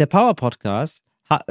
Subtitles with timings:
[0.00, 1.04] der Power Podcast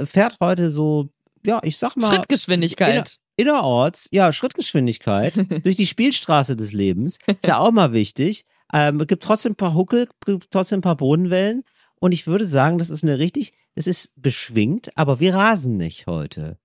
[0.04, 1.10] fährt heute so,
[1.46, 2.12] ja, ich sag mal.
[2.14, 3.18] Schrittgeschwindigkeit.
[3.38, 5.34] Inner, innerorts, ja, Schrittgeschwindigkeit
[5.64, 7.20] durch die Spielstraße des Lebens.
[7.28, 8.46] Ist ja auch mal wichtig.
[8.74, 11.64] Ähm, gibt trotzdem ein paar Huckel, gibt trotzdem ein paar Bodenwellen.
[12.00, 16.08] Und ich würde sagen, das ist eine richtig, es ist beschwingt, aber wir rasen nicht
[16.08, 16.58] heute.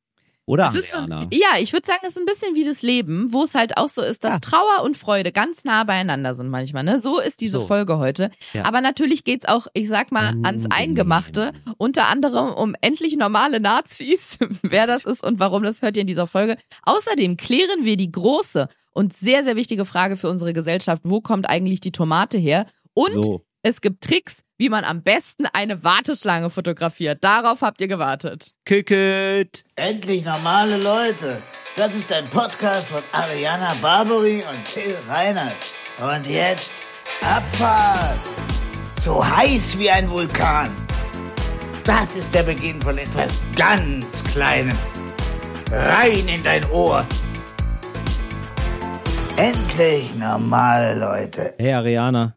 [0.46, 0.72] Oder?
[0.76, 3.54] Es so, ja, ich würde sagen, es ist ein bisschen wie das Leben, wo es
[3.54, 4.40] halt auch so ist, dass ja.
[4.40, 6.84] Trauer und Freude ganz nah beieinander sind manchmal.
[6.84, 7.00] Ne?
[7.00, 7.66] So ist diese so.
[7.66, 8.30] Folge heute.
[8.52, 8.66] Ja.
[8.66, 11.52] Aber natürlich geht's auch, ich sag mal, ans Eingemachte.
[11.78, 16.06] Unter anderem um endlich normale Nazis, wer das ist und warum, das hört ihr in
[16.06, 16.58] dieser Folge.
[16.82, 21.02] Außerdem klären wir die große und sehr, sehr wichtige Frage für unsere Gesellschaft.
[21.04, 22.66] Wo kommt eigentlich die Tomate her?
[22.92, 23.44] Und so.
[23.62, 27.24] Es gibt Tricks, wie man am besten eine Warteschlange fotografiert.
[27.24, 28.52] Darauf habt ihr gewartet.
[28.64, 29.64] Kicket.
[29.76, 31.42] Endlich normale Leute.
[31.76, 35.72] Das ist ein Podcast von Ariana Barbary und Till Reiners.
[35.98, 36.74] Und jetzt
[37.20, 38.18] Abfahrt.
[38.98, 40.70] So heiß wie ein Vulkan.
[41.84, 44.78] Das ist der Beginn von etwas ganz Kleinem.
[45.70, 47.06] Rein in dein Ohr.
[49.36, 51.54] Endlich normale Leute.
[51.58, 52.36] Hey Ariana.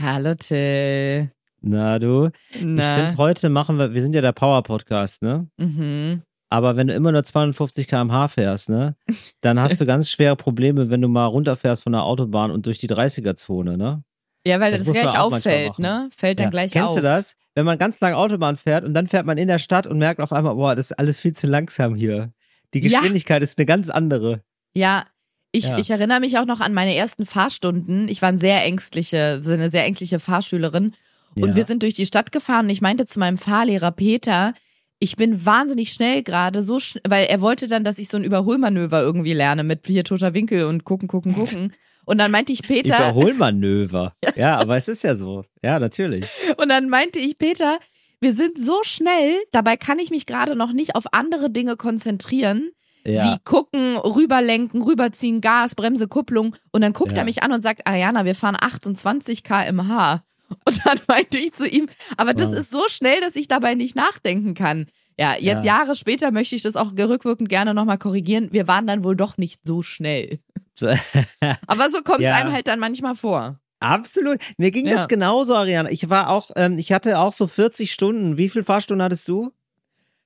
[0.00, 1.30] Hallo Till.
[1.60, 2.30] Na du?
[2.60, 2.96] Na?
[2.96, 5.48] Ich finde, heute machen wir, wir sind ja der Power-Podcast, ne?
[5.56, 6.22] Mhm.
[6.50, 8.96] Aber wenn du immer nur 250 km/h fährst, ne,
[9.40, 12.78] dann hast du ganz schwere Probleme, wenn du mal runterfährst von der Autobahn und durch
[12.78, 14.02] die 30er-Zone, ne?
[14.46, 16.08] Ja, weil das, das gleich auffällt, ne?
[16.16, 16.50] Fällt dann ja.
[16.50, 16.94] gleich Kennst auf.
[16.94, 17.36] Kennst du das?
[17.54, 20.20] Wenn man ganz lange Autobahn fährt und dann fährt man in der Stadt und merkt
[20.20, 22.32] auf einmal, boah, das ist alles viel zu langsam hier.
[22.72, 23.44] Die Geschwindigkeit ja.
[23.44, 24.42] ist eine ganz andere.
[24.74, 25.04] Ja,
[25.50, 25.78] ich, ja.
[25.78, 28.08] ich erinnere mich auch noch an meine ersten Fahrstunden.
[28.08, 30.92] Ich war eine sehr ängstliche, eine sehr ängstliche Fahrschülerin.
[31.40, 31.56] Und ja.
[31.56, 34.54] wir sind durch die Stadt gefahren und ich meinte zu meinem Fahrlehrer Peter,
[34.98, 38.24] ich bin wahnsinnig schnell gerade, so schnell, weil er wollte dann, dass ich so ein
[38.24, 41.72] Überholmanöver irgendwie lerne mit hier toter Winkel und gucken, gucken, gucken.
[42.04, 42.96] Und dann meinte ich Peter.
[42.96, 44.14] Überholmanöver.
[44.36, 45.44] ja, aber es ist ja so.
[45.62, 46.24] Ja, natürlich.
[46.56, 47.78] Und dann meinte ich Peter,
[48.20, 52.70] wir sind so schnell, dabei kann ich mich gerade noch nicht auf andere Dinge konzentrieren
[53.08, 53.24] ja.
[53.24, 56.56] wie gucken, rüberlenken, rüberziehen, Gas, Bremse, Kupplung.
[56.72, 57.18] Und dann guckt ja.
[57.18, 60.22] er mich an und sagt, Ariana, wir fahren 28 kmh.
[60.64, 62.58] Und dann meinte ich zu ihm, aber das wow.
[62.58, 64.86] ist so schnell, dass ich dabei nicht nachdenken kann.
[65.18, 65.78] Ja, jetzt ja.
[65.78, 68.48] Jahre später möchte ich das auch rückwirkend gerne nochmal korrigieren.
[68.52, 70.38] Wir waren dann wohl doch nicht so schnell.
[71.66, 73.58] aber so kommt es einem halt dann manchmal vor.
[73.80, 74.38] Absolut.
[74.56, 75.90] Mir ging das genauso, Ariana.
[75.90, 78.36] Ich war auch, ähm, ich hatte auch so 40 Stunden.
[78.36, 79.52] Wie viele Fahrstunden hattest du?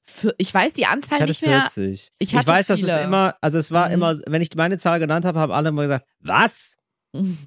[0.05, 1.61] Für, ich weiß die Anzahl ich nicht mehr.
[1.61, 2.13] 40.
[2.19, 2.87] Ich, ich weiß, viele.
[2.87, 3.95] dass es immer, also es war mhm.
[3.95, 6.77] immer, wenn ich meine Zahl genannt habe, haben alle immer gesagt, was?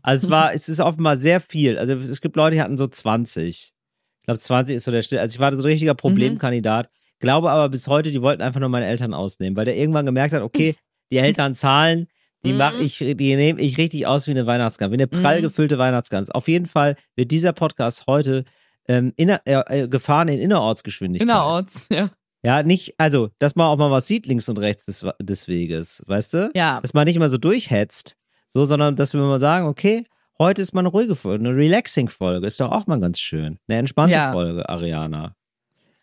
[0.02, 1.78] Also es war, es ist offenbar sehr viel.
[1.78, 3.74] Also es gibt Leute, die hatten so 20.
[4.22, 5.20] Ich glaube, 20 ist so der Still.
[5.20, 5.96] Also ich war so ein richtiger.
[5.96, 6.88] Problemkandidat.
[6.88, 7.20] Mhm.
[7.20, 10.34] Glaube aber bis heute, die wollten einfach nur meine Eltern ausnehmen, weil der irgendwann gemerkt
[10.34, 10.76] hat, okay,
[11.12, 12.08] die Eltern zahlen,
[12.44, 12.58] die mhm.
[12.58, 15.44] mache ich, die nehme ich richtig aus wie eine Weihnachtsgans, wie eine prall mhm.
[15.44, 16.30] gefüllte Weihnachtsgans.
[16.30, 18.46] Auf jeden Fall wird dieser Podcast heute
[18.88, 21.28] ähm, inner, äh, äh gefahren in Innerortsgeschwindigkeit.
[21.28, 22.12] Innerorts, ja.
[22.44, 26.04] Ja, nicht, also, dass man auch mal was sieht links und rechts des, des Weges,
[26.06, 26.52] weißt du?
[26.54, 26.80] Ja.
[26.80, 28.18] Dass man nicht immer so durchhetzt,
[28.48, 30.04] so, sondern dass wir mal sagen, okay,
[30.40, 33.60] heute ist mal eine ruhige Folge, eine relaxing Folge, ist doch auch mal ganz schön.
[33.68, 34.32] Eine entspannte ja.
[34.32, 35.36] Folge, Ariana.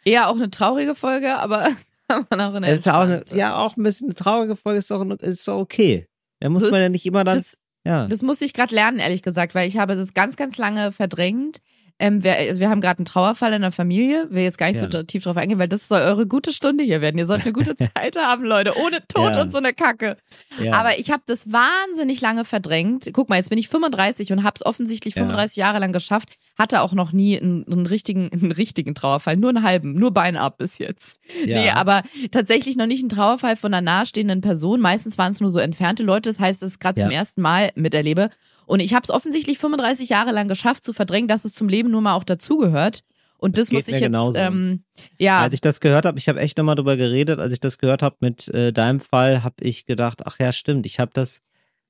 [0.05, 1.69] Eher auch eine traurige Folge, aber
[2.31, 5.05] man auch eine, ist auch eine Ja, auch ein bisschen eine traurige Folge ist doch,
[5.05, 6.09] ist doch okay.
[6.41, 7.37] Da muss so man ist, ja nicht immer dann.
[7.37, 8.07] Das, ja.
[8.07, 11.59] das musste ich gerade lernen, ehrlich gesagt, weil ich habe das ganz, ganz lange verdrängt
[11.99, 14.27] ähm, wir, also wir haben gerade einen Trauerfall in der Familie.
[14.31, 14.91] Will jetzt gar nicht ja.
[14.91, 17.19] so tief drauf eingehen, weil das soll eure gute Stunde hier werden.
[17.19, 19.43] Ihr sollt eine gute Zeit haben, Leute, ohne Tod ja.
[19.43, 20.17] und so eine Kacke.
[20.61, 20.75] Ja.
[20.75, 23.11] Aber ich habe das wahnsinnig lange verdrängt.
[23.13, 26.31] Guck mal, jetzt bin ich 35 und habe es offensichtlich 35 Jahre lang geschafft.
[26.59, 30.37] Hatte auch noch nie einen, einen, richtigen, einen richtigen Trauerfall, nur einen halben, nur Bein
[30.37, 31.17] ab bis jetzt.
[31.45, 34.81] Nee, aber tatsächlich noch nicht einen Trauerfall von einer nahestehenden Person.
[34.81, 36.29] Meistens waren es nur so entfernte Leute.
[36.29, 38.31] Das heißt, es ist gerade zum ersten Mal miterlebe.
[38.67, 41.91] Und ich habe es offensichtlich 35 Jahre lang geschafft zu verdrängen, dass es zum Leben
[41.91, 43.03] nur mal auch dazugehört.
[43.43, 44.39] Und das, das muss ich jetzt, genauso.
[44.39, 44.85] ähm,
[45.19, 45.41] ja.
[45.41, 48.01] Als ich das gehört habe, ich habe echt nochmal drüber geredet, als ich das gehört
[48.01, 51.41] habe mit äh, deinem Fall, habe ich gedacht, ach ja, stimmt, ich habe das,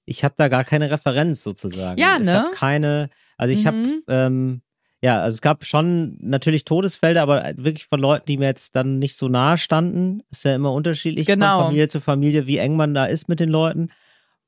[0.06, 2.00] ich habe da gar keine Referenz sozusagen.
[2.00, 2.24] Ja, ne?
[2.24, 3.66] Ich habe keine, also ich mhm.
[3.66, 4.62] habe, ähm,
[5.02, 8.98] ja, also es gab schon natürlich Todesfälle, aber wirklich von Leuten, die mir jetzt dann
[8.98, 10.22] nicht so nahe standen.
[10.30, 11.56] Ist ja immer unterschiedlich genau.
[11.56, 13.90] von Familie zu Familie, wie eng man da ist mit den Leuten.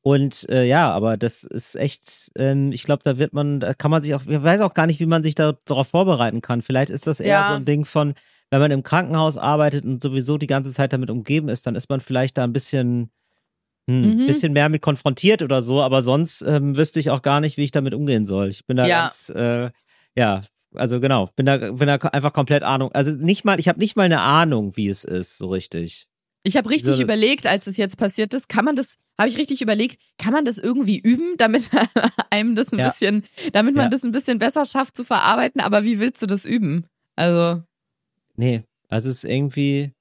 [0.06, 3.90] Und äh, ja, aber das ist echt, ähm, ich glaube, da wird man, da kann
[3.90, 6.60] man sich auch, ich weiß auch gar nicht, wie man sich da, darauf vorbereiten kann.
[6.60, 7.48] Vielleicht ist das eher ja.
[7.48, 8.12] so ein Ding von,
[8.50, 11.88] wenn man im Krankenhaus arbeitet und sowieso die ganze Zeit damit umgeben ist, dann ist
[11.88, 13.12] man vielleicht da ein bisschen,
[13.88, 14.26] hm, mhm.
[14.26, 17.64] bisschen mehr mit konfrontiert oder so, aber sonst ähm, wüsste ich auch gar nicht, wie
[17.64, 18.50] ich damit umgehen soll.
[18.50, 19.04] Ich bin da ja.
[19.04, 19.70] ganz, äh,
[20.18, 20.42] ja,
[20.74, 22.92] also genau, bin da, bin da einfach komplett Ahnung.
[22.92, 26.08] Also nicht mal, ich habe nicht mal eine Ahnung, wie es ist, so richtig.
[26.42, 29.38] Ich habe richtig so, überlegt, als es jetzt passiert ist, kann man das, habe ich
[29.38, 31.70] richtig überlegt, kann man das irgendwie üben, damit
[32.30, 32.88] einem das ein ja.
[32.88, 33.90] bisschen, damit man ja.
[33.90, 36.86] das ein bisschen besser schafft zu verarbeiten, aber wie willst du das üben?
[37.16, 37.62] Also.
[38.36, 39.92] Nee, Also es ist irgendwie,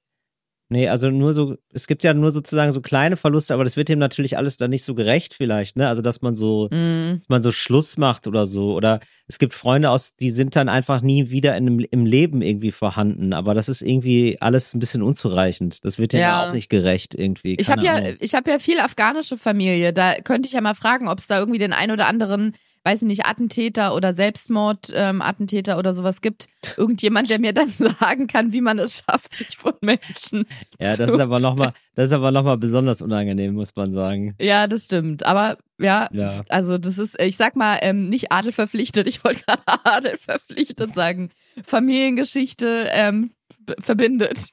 [0.74, 3.90] Nee, also nur so, es gibt ja nur sozusagen so kleine Verluste, aber das wird
[3.90, 5.88] dem natürlich alles dann nicht so gerecht vielleicht, ne?
[5.88, 7.20] Also dass man so, mm.
[7.20, 8.74] dass man so Schluss macht oder so.
[8.74, 12.72] Oder es gibt Freunde aus, die sind dann einfach nie wieder in, im Leben irgendwie
[12.72, 13.34] vorhanden.
[13.34, 15.86] Aber das ist irgendwie alles ein bisschen unzureichend.
[15.86, 17.56] Das wird dem ja, auch nicht gerecht irgendwie.
[17.60, 19.94] Ich habe ja, ich habe ja viel afghanische Familie.
[19.94, 23.04] Da könnte ich ja mal fragen, ob es da irgendwie den ein oder anderen weiß
[23.04, 26.48] ich nicht, Attentäter oder Selbstmordattentäter ähm, oder sowas gibt.
[26.76, 30.46] Irgendjemand, der mir dann sagen kann, wie man es schafft, sich von Menschen.
[30.80, 34.36] Ja, das ist aber nochmal, das ist aber nochmal besonders unangenehm, muss man sagen.
[34.40, 35.26] Ja, das stimmt.
[35.26, 36.44] Aber ja, ja.
[36.50, 39.08] also das ist, ich sag mal, ähm, nicht Adel verpflichtet.
[39.08, 41.30] Ich wollte gerade Adel verpflichtet sagen.
[41.64, 43.32] Familiengeschichte ähm,
[43.80, 44.50] verbindet.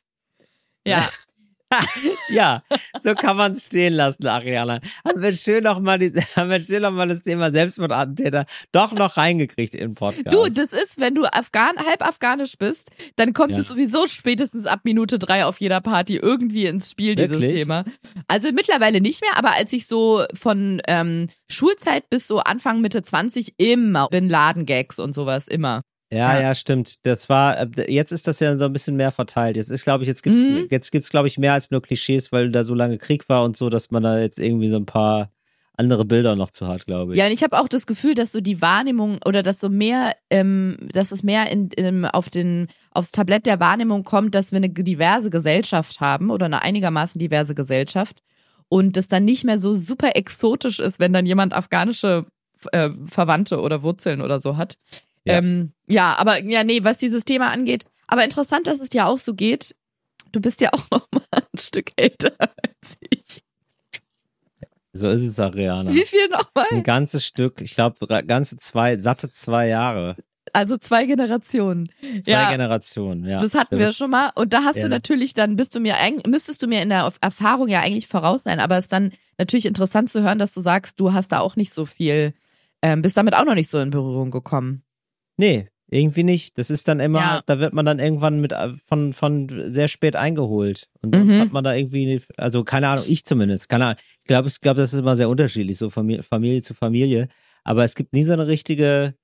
[0.87, 1.09] Ja.
[2.31, 2.63] ja,
[3.01, 4.81] so kann man es stehen lassen, Ariana.
[5.05, 10.33] Haben wir schön nochmal noch das Thema Selbstmordattentäter doch noch reingekriegt in Podcast.
[10.33, 13.61] Du, das ist, wenn du Afghan, halb afghanisch bist, dann kommt ja.
[13.61, 17.61] es sowieso spätestens ab Minute drei auf jeder Party irgendwie ins Spiel, dieses Wirklich?
[17.61, 17.85] Thema.
[18.27, 23.03] Also mittlerweile nicht mehr, aber als ich so von ähm, Schulzeit bis so Anfang Mitte
[23.03, 25.83] 20 immer Bin Laden-Gags und sowas, immer.
[26.12, 27.07] Ja, ja, ja, stimmt.
[27.07, 29.57] Das war, äh, jetzt ist das ja so ein bisschen mehr verteilt.
[29.57, 30.67] Jetzt ist, glaube ich, jetzt gibt's, mhm.
[30.71, 33.57] jetzt gibt's, glaube ich, mehr als nur Klischees, weil da so lange Krieg war und
[33.57, 35.31] so, dass man da jetzt irgendwie so ein paar
[35.77, 37.19] andere Bilder noch zu hat, glaube ich.
[37.19, 40.15] Ja, und ich habe auch das Gefühl, dass so die Wahrnehmung oder dass so mehr,
[40.29, 44.59] ähm, dass es mehr in, in, auf den, aufs Tablett der Wahrnehmung kommt, dass wir
[44.59, 48.21] eine diverse Gesellschaft haben oder eine einigermaßen diverse Gesellschaft
[48.69, 52.27] und das dann nicht mehr so super exotisch ist, wenn dann jemand afghanische
[52.73, 54.77] äh, Verwandte oder Wurzeln oder so hat.
[55.25, 55.39] Ja.
[55.39, 57.85] Ähm, ja, aber ja, nee, was dieses Thema angeht.
[58.07, 59.75] Aber interessant, dass es dir auch so geht.
[60.33, 63.43] Du bist ja auch noch mal ein Stück älter als ich.
[64.93, 65.93] So ist es, Ariana.
[65.93, 66.67] Wie viel nochmal?
[66.71, 67.61] Ein ganzes Stück.
[67.61, 70.17] Ich glaube, ganze zwei, satte zwei Jahre.
[70.53, 71.91] Also zwei Generationen.
[72.01, 73.41] Zwei ja, Generationen, ja.
[73.41, 74.31] Das hatten das wir schon mal.
[74.35, 74.83] Und da hast ja.
[74.83, 75.95] du natürlich dann, bist du mir,
[76.27, 79.67] müsstest du mir in der Erfahrung ja eigentlich voraus sein, aber es ist dann natürlich
[79.67, 82.35] interessant zu hören, dass du sagst, du hast da auch nicht so viel,
[82.83, 84.83] ähm, bist damit auch noch nicht so in Berührung gekommen.
[85.41, 86.59] Nee, irgendwie nicht.
[86.59, 87.43] Das ist dann immer, ja.
[87.47, 90.91] da wird man dann irgendwann mit äh, von, von sehr spät eingeholt.
[91.01, 91.41] Und sonst mhm.
[91.41, 93.99] hat man da irgendwie, also keine Ahnung, ich zumindest, keine Ahnung.
[94.21, 97.29] Ich glaube, ich glaube, das ist immer sehr unterschiedlich, so Familie, Familie zu Familie.
[97.65, 99.15] Aber es gibt nie so eine richtige,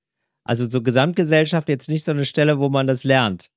[0.43, 3.51] also so Gesamtgesellschaft jetzt nicht so eine Stelle, wo man das lernt.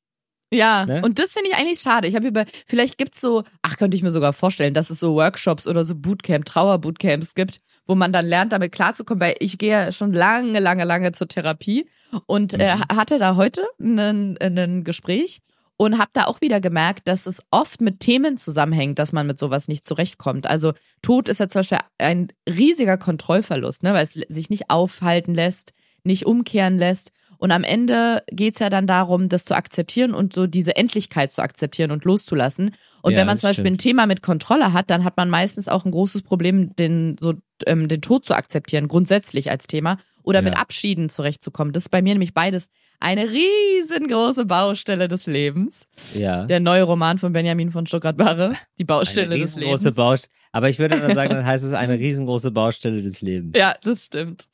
[0.53, 1.03] Ja, ne?
[1.03, 2.09] und das finde ich eigentlich schade.
[2.09, 5.15] Ich habe über, vielleicht gibt's so, ach, könnte ich mir sogar vorstellen, dass es so
[5.15, 9.71] Workshops oder so Bootcamp, Trauerbootcamps gibt, wo man dann lernt, damit klarzukommen, weil ich gehe
[9.71, 11.87] ja schon lange, lange, lange zur Therapie
[12.27, 12.83] und äh, mhm.
[12.93, 15.41] hatte da heute ein Gespräch
[15.81, 19.39] und habe da auch wieder gemerkt, dass es oft mit Themen zusammenhängt, dass man mit
[19.39, 20.47] sowas nicht zurechtkommt.
[20.47, 25.33] Also Tod ist ja zum Beispiel ein riesiger Kontrollverlust, ne, weil es sich nicht aufhalten
[25.33, 25.73] lässt,
[26.05, 27.13] nicht umkehren lässt.
[27.41, 31.41] Und am Ende geht's ja dann darum, das zu akzeptieren und so diese Endlichkeit zu
[31.41, 32.73] akzeptieren und loszulassen.
[33.01, 33.77] Und ja, wenn man zum Beispiel stimmt.
[33.77, 37.33] ein Thema mit Kontrolle hat, dann hat man meistens auch ein großes Problem, den, so,
[37.65, 39.97] ähm, den Tod zu akzeptieren, grundsätzlich als Thema.
[40.23, 40.43] Oder ja.
[40.43, 41.73] mit Abschieden zurechtzukommen.
[41.73, 45.87] Das ist bei mir nämlich beides eine riesengroße Baustelle des Lebens.
[46.15, 46.45] Ja.
[46.45, 49.95] Der neue Roman von Benjamin von Stuttgart-Barre, die Baustelle des Lebens.
[49.95, 53.57] Baust Aber ich würde dann sagen, das heißt es eine riesengroße Baustelle des Lebens.
[53.57, 54.49] Ja, das stimmt.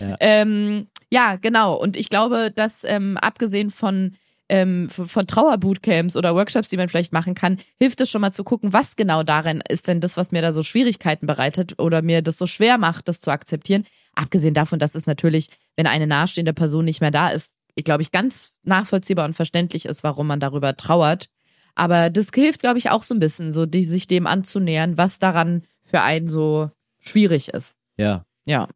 [0.00, 0.16] Ja.
[0.18, 1.74] Ähm, ja, genau.
[1.74, 4.16] Und ich glaube, dass ähm, abgesehen von
[4.48, 8.44] ähm, von Trauerbootcamps oder Workshops, die man vielleicht machen kann, hilft es schon mal zu
[8.44, 12.22] gucken, was genau darin ist denn das, was mir da so Schwierigkeiten bereitet oder mir
[12.22, 13.84] das so schwer macht, das zu akzeptieren.
[14.14, 18.02] Abgesehen davon, dass es natürlich, wenn eine nahestehende Person nicht mehr da ist, ich glaube
[18.02, 21.28] ich ganz nachvollziehbar und verständlich ist, warum man darüber trauert.
[21.74, 25.18] Aber das hilft, glaube ich, auch so ein bisschen, so die, sich dem anzunähern, was
[25.18, 26.70] daran für einen so
[27.00, 27.74] schwierig ist.
[27.98, 28.24] Ja.
[28.46, 28.68] Ja.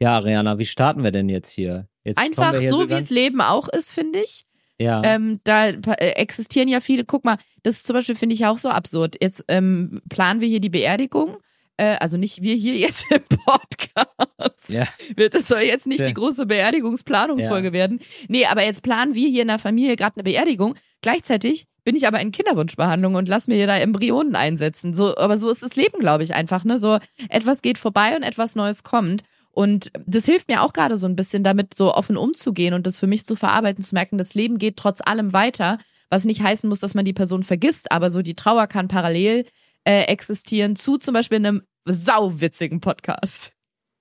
[0.00, 1.88] Ja, Ariana, wie starten wir denn jetzt hier?
[2.04, 4.44] Jetzt Einfach hier so, so wie es Leben auch ist, finde ich.
[4.80, 5.02] Ja.
[5.04, 8.68] Ähm, da äh, existieren ja viele, guck mal, das zum Beispiel finde ich auch so
[8.68, 9.16] absurd.
[9.20, 11.38] Jetzt ähm, planen wir hier die Beerdigung.
[11.76, 14.68] Äh, also nicht wir hier jetzt im Podcast.
[14.68, 14.86] Ja.
[15.30, 16.06] Das soll jetzt nicht ja.
[16.06, 17.72] die große Beerdigungsplanungsfolge ja.
[17.72, 18.00] werden.
[18.28, 20.76] Nee, aber jetzt planen wir hier in der Familie gerade eine Beerdigung.
[21.00, 24.94] Gleichzeitig bin ich aber in Kinderwunschbehandlung und lass mir hier da Embryonen einsetzen.
[24.94, 26.64] So, aber so ist das Leben, glaube ich, einfach.
[26.64, 26.78] Ne?
[26.78, 29.22] So etwas geht vorbei und etwas Neues kommt.
[29.58, 32.96] Und das hilft mir auch gerade so ein bisschen, damit so offen umzugehen und das
[32.96, 35.78] für mich zu verarbeiten, zu merken, das Leben geht trotz allem weiter,
[36.10, 39.46] was nicht heißen muss, dass man die Person vergisst, aber so die Trauer kann parallel
[39.82, 43.50] äh, existieren zu zum Beispiel einem sauwitzigen Podcast.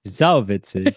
[0.03, 0.95] Sauwitzig.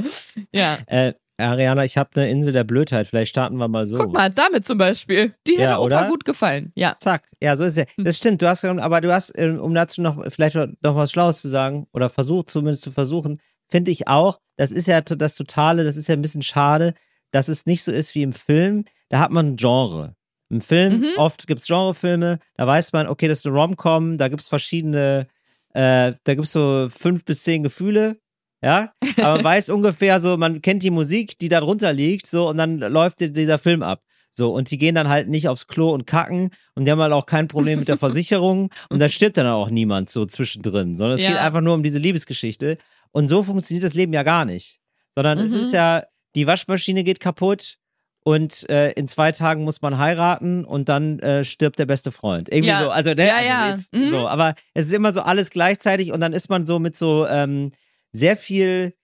[0.52, 0.78] ja.
[0.86, 3.08] Äh, Ariana, ich habe eine Insel der Blödheit.
[3.08, 3.98] Vielleicht starten wir mal so.
[3.98, 5.34] Guck mal, damit zum Beispiel.
[5.46, 6.72] Die hätte ja, Opa gut gefallen.
[6.74, 6.96] Ja.
[6.98, 7.28] Zack.
[7.42, 7.84] Ja, so ist ja.
[7.96, 8.06] Hm.
[8.06, 8.40] Das stimmt.
[8.40, 11.86] Du hast, aber du hast, ähm, um dazu noch vielleicht noch was Schlaues zu sagen
[11.92, 13.38] oder versucht zumindest zu versuchen,
[13.68, 16.94] finde ich auch, das ist ja das Totale, das ist ja ein bisschen schade,
[17.30, 18.84] dass es nicht so ist wie im Film.
[19.08, 20.14] Da hat man ein Genre.
[20.50, 21.12] Im Film, mhm.
[21.18, 24.48] oft gibt es Genrefilme, da weiß man, okay, das ist eine Rom-Com, da gibt es
[24.48, 25.26] verschiedene,
[25.74, 28.16] äh, da gibt es so fünf bis zehn Gefühle,
[28.62, 32.48] ja, aber man weiß ungefähr so, man kennt die Musik, die da drunter liegt, so,
[32.48, 34.02] und dann läuft dieser Film ab.
[34.30, 37.12] So, und die gehen dann halt nicht aufs Klo und kacken und die haben halt
[37.12, 41.18] auch kein Problem mit der Versicherung und da stirbt dann auch niemand so zwischendrin, sondern
[41.18, 41.30] es ja.
[41.30, 42.78] geht einfach nur um diese Liebesgeschichte.
[43.12, 44.80] Und so funktioniert das Leben ja gar nicht.
[45.14, 45.44] Sondern mhm.
[45.44, 45.74] es ist mhm.
[45.74, 46.02] ja,
[46.34, 47.78] die Waschmaschine geht kaputt
[48.24, 52.48] und äh, in zwei Tagen muss man heiraten und dann äh, stirbt der beste Freund.
[52.50, 52.82] Irgendwie ja.
[52.82, 53.70] so, also, ne, ja, also ja.
[53.70, 54.08] Jetzt, mhm.
[54.08, 57.26] so, aber es ist immer so alles gleichzeitig und dann ist man so mit so
[57.26, 57.72] ähm,
[58.12, 58.94] sehr viel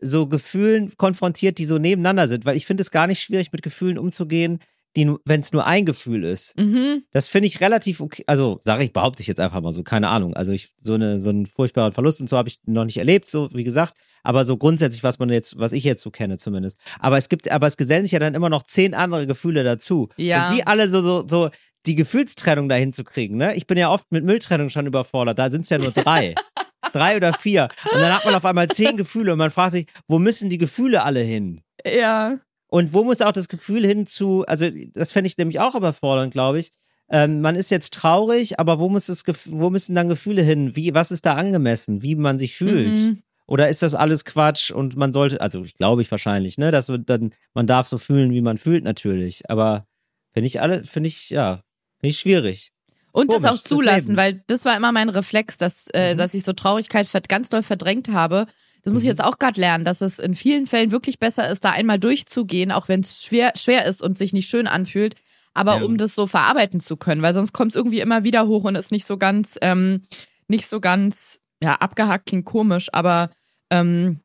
[0.00, 3.62] so Gefühlen konfrontiert, die so nebeneinander sind, weil ich finde es gar nicht schwierig, mit
[3.62, 4.60] Gefühlen umzugehen,
[4.94, 6.58] wenn es nur ein Gefühl ist.
[6.58, 7.04] Mhm.
[7.12, 8.24] Das finde ich relativ okay.
[8.26, 10.34] Also sage ich, behaupte ich jetzt einfach mal so, keine Ahnung.
[10.34, 13.26] Also ich so eine so einen furchtbaren Verlust und so habe ich noch nicht erlebt,
[13.26, 13.94] so wie gesagt.
[14.22, 16.78] Aber so grundsätzlich, was man jetzt, was ich jetzt so kenne zumindest.
[16.98, 20.08] Aber es gibt, aber es gesellen sich ja dann immer noch zehn andere Gefühle dazu.
[20.16, 20.48] Ja.
[20.48, 21.50] Und die alle so so so
[21.86, 23.36] die Gefühlstrennung dahin zu kriegen.
[23.36, 23.54] Ne?
[23.54, 25.38] Ich bin ja oft mit Mülltrennung schon überfordert.
[25.38, 26.34] Da sind es ja nur drei.
[26.92, 27.68] drei oder vier.
[27.92, 30.58] Und dann hat man auf einmal zehn Gefühle und man fragt sich, wo müssen die
[30.58, 31.62] Gefühle alle hin?
[31.86, 32.38] Ja.
[32.70, 36.32] Und wo muss auch das Gefühl hin zu, also das fände ich nämlich auch überfordernd,
[36.32, 36.72] glaube ich.
[37.10, 40.76] Ähm, man ist jetzt traurig, aber wo muss das, wo müssen dann Gefühle hin?
[40.76, 42.02] Wie, was ist da angemessen?
[42.02, 42.96] Wie man sich fühlt?
[42.96, 43.22] Mhm.
[43.48, 46.88] Oder ist das alles Quatsch und man sollte, also ich glaube ich wahrscheinlich, ne, dass
[46.88, 49.50] man dann, man darf so fühlen, wie man fühlt natürlich.
[49.50, 49.88] Aber
[50.32, 51.64] finde ich alle, finde ich, ja,
[51.98, 52.70] finde ich schwierig.
[53.10, 56.18] Und das auch zulassen, das weil das war immer mein Reflex, dass, äh, mhm.
[56.18, 58.46] dass ich so Traurigkeit ganz doll verdrängt habe
[58.82, 59.10] das muss ich mhm.
[59.10, 62.72] jetzt auch gerade lernen, dass es in vielen Fällen wirklich besser ist, da einmal durchzugehen,
[62.72, 65.14] auch wenn es schwer, schwer ist und sich nicht schön anfühlt,
[65.54, 65.82] aber ja.
[65.82, 68.76] um das so verarbeiten zu können, weil sonst kommt es irgendwie immer wieder hoch und
[68.76, 70.02] ist nicht so ganz, ähm,
[70.48, 73.30] nicht so ganz, ja, abgehakt klingt komisch, aber
[73.70, 74.20] ähm,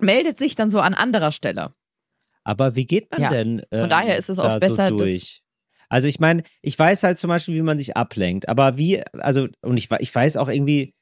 [0.00, 1.72] meldet sich dann so an anderer Stelle.
[2.44, 3.28] Aber wie geht man ja.
[3.30, 3.62] denn?
[3.70, 5.42] Ähm, Von daher ist es auch besser, so durch?
[5.88, 9.48] Also ich meine, ich weiß halt zum Beispiel, wie man sich ablenkt, aber wie, also,
[9.62, 10.94] und ich, ich weiß auch irgendwie,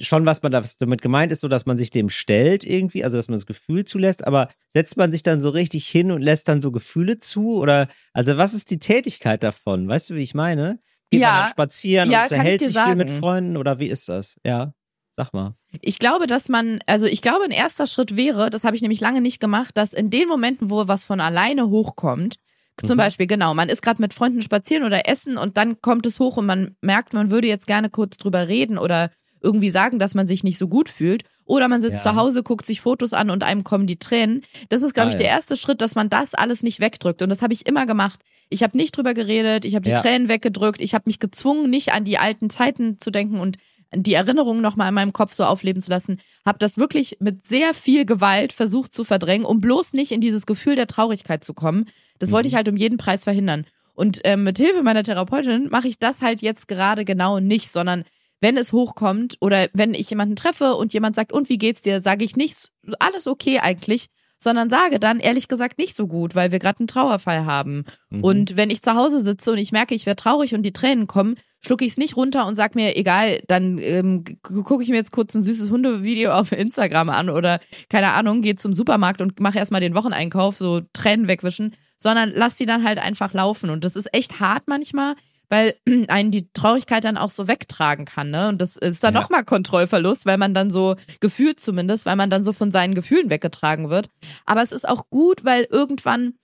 [0.00, 3.28] schon, was man damit gemeint ist, so dass man sich dem stellt irgendwie, also dass
[3.28, 6.60] man das Gefühl zulässt, aber setzt man sich dann so richtig hin und lässt dann
[6.60, 7.56] so Gefühle zu?
[7.56, 9.88] Oder also was ist die Tätigkeit davon?
[9.88, 10.80] Weißt du, wie ich meine?
[11.10, 12.98] Geht ja, man dann spazieren ja, und unterhält sich sagen.
[12.98, 14.36] viel mit Freunden oder wie ist das?
[14.44, 14.72] Ja.
[15.12, 15.54] Sag mal.
[15.80, 19.00] Ich glaube, dass man, also ich glaube, ein erster Schritt wäre, das habe ich nämlich
[19.00, 22.36] lange nicht gemacht, dass in den Momenten, wo was von alleine hochkommt,
[22.84, 22.98] zum mhm.
[22.98, 26.36] Beispiel, genau, man ist gerade mit Freunden spazieren oder essen und dann kommt es hoch
[26.36, 30.26] und man merkt, man würde jetzt gerne kurz drüber reden oder irgendwie sagen, dass man
[30.26, 31.22] sich nicht so gut fühlt.
[31.44, 32.12] Oder man sitzt ja.
[32.12, 34.42] zu Hause, guckt sich Fotos an und einem kommen die Tränen.
[34.68, 37.22] Das ist, glaube ah, ich, der erste Schritt, dass man das alles nicht wegdrückt.
[37.22, 38.20] Und das habe ich immer gemacht.
[38.48, 40.00] Ich habe nicht drüber geredet, ich habe die ja.
[40.00, 43.56] Tränen weggedrückt, ich habe mich gezwungen, nicht an die alten Zeiten zu denken und
[43.94, 46.20] die Erinnerungen nochmal in meinem Kopf so aufleben zu lassen.
[46.44, 50.46] Habe das wirklich mit sehr viel Gewalt versucht zu verdrängen, um bloß nicht in dieses
[50.46, 51.86] Gefühl der Traurigkeit zu kommen.
[52.18, 52.34] Das mhm.
[52.34, 53.64] wollte ich halt um jeden Preis verhindern.
[53.94, 58.04] Und ähm, mit Hilfe meiner Therapeutin mache ich das halt jetzt gerade genau nicht, sondern
[58.40, 62.00] wenn es hochkommt oder wenn ich jemanden treffe und jemand sagt, und wie geht's dir,
[62.00, 66.52] sage ich nicht, alles okay eigentlich, sondern sage dann ehrlich gesagt nicht so gut, weil
[66.52, 67.84] wir gerade einen Trauerfall haben.
[68.10, 68.22] Mhm.
[68.22, 71.06] Und wenn ich zu Hause sitze und ich merke, ich werde traurig und die Tränen
[71.06, 74.96] kommen, schlucke ich es nicht runter und sag mir, egal, dann ähm, gucke ich mir
[74.96, 79.40] jetzt kurz ein süßes Hundevideo auf Instagram an oder keine Ahnung, gehe zum Supermarkt und
[79.40, 83.70] mache erstmal den Wocheneinkauf, so Tränen wegwischen, sondern lass sie dann halt einfach laufen.
[83.70, 85.14] Und das ist echt hart manchmal
[85.48, 85.74] weil
[86.08, 88.48] einen die Traurigkeit dann auch so wegtragen kann, ne?
[88.48, 89.20] Und das ist dann ja.
[89.20, 93.30] nochmal Kontrollverlust, weil man dann so gefühlt zumindest, weil man dann so von seinen Gefühlen
[93.30, 94.08] weggetragen wird.
[94.44, 96.34] Aber es ist auch gut, weil irgendwann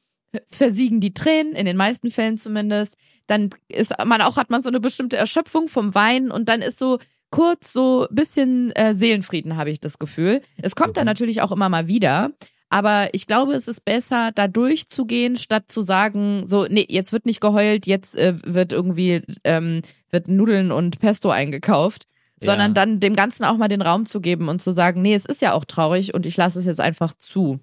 [0.50, 2.96] versiegen die Tränen, in den meisten Fällen zumindest.
[3.26, 6.78] Dann ist man auch, hat man so eine bestimmte Erschöpfung vom Weinen und dann ist
[6.78, 6.98] so
[7.30, 10.42] kurz so bisschen äh, Seelenfrieden, habe ich das Gefühl.
[10.60, 11.10] Es kommt dann mhm.
[11.10, 12.30] natürlich auch immer mal wieder,
[12.72, 17.26] aber ich glaube, es ist besser, da durchzugehen, statt zu sagen, so, nee, jetzt wird
[17.26, 22.06] nicht geheult, jetzt äh, wird irgendwie, ähm, wird Nudeln und Pesto eingekauft.
[22.40, 22.74] Sondern ja.
[22.74, 25.42] dann dem Ganzen auch mal den Raum zu geben und zu sagen, nee, es ist
[25.42, 27.60] ja auch traurig und ich lasse es jetzt einfach zu.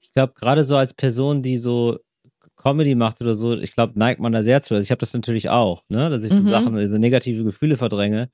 [0.00, 1.98] Ich glaube, gerade so als Person, die so
[2.56, 4.74] Comedy macht oder so, ich glaube, neigt man da sehr zu.
[4.74, 6.46] Also ich habe das natürlich auch, ne, dass ich so mhm.
[6.46, 8.28] Sachen, so negative Gefühle verdränge.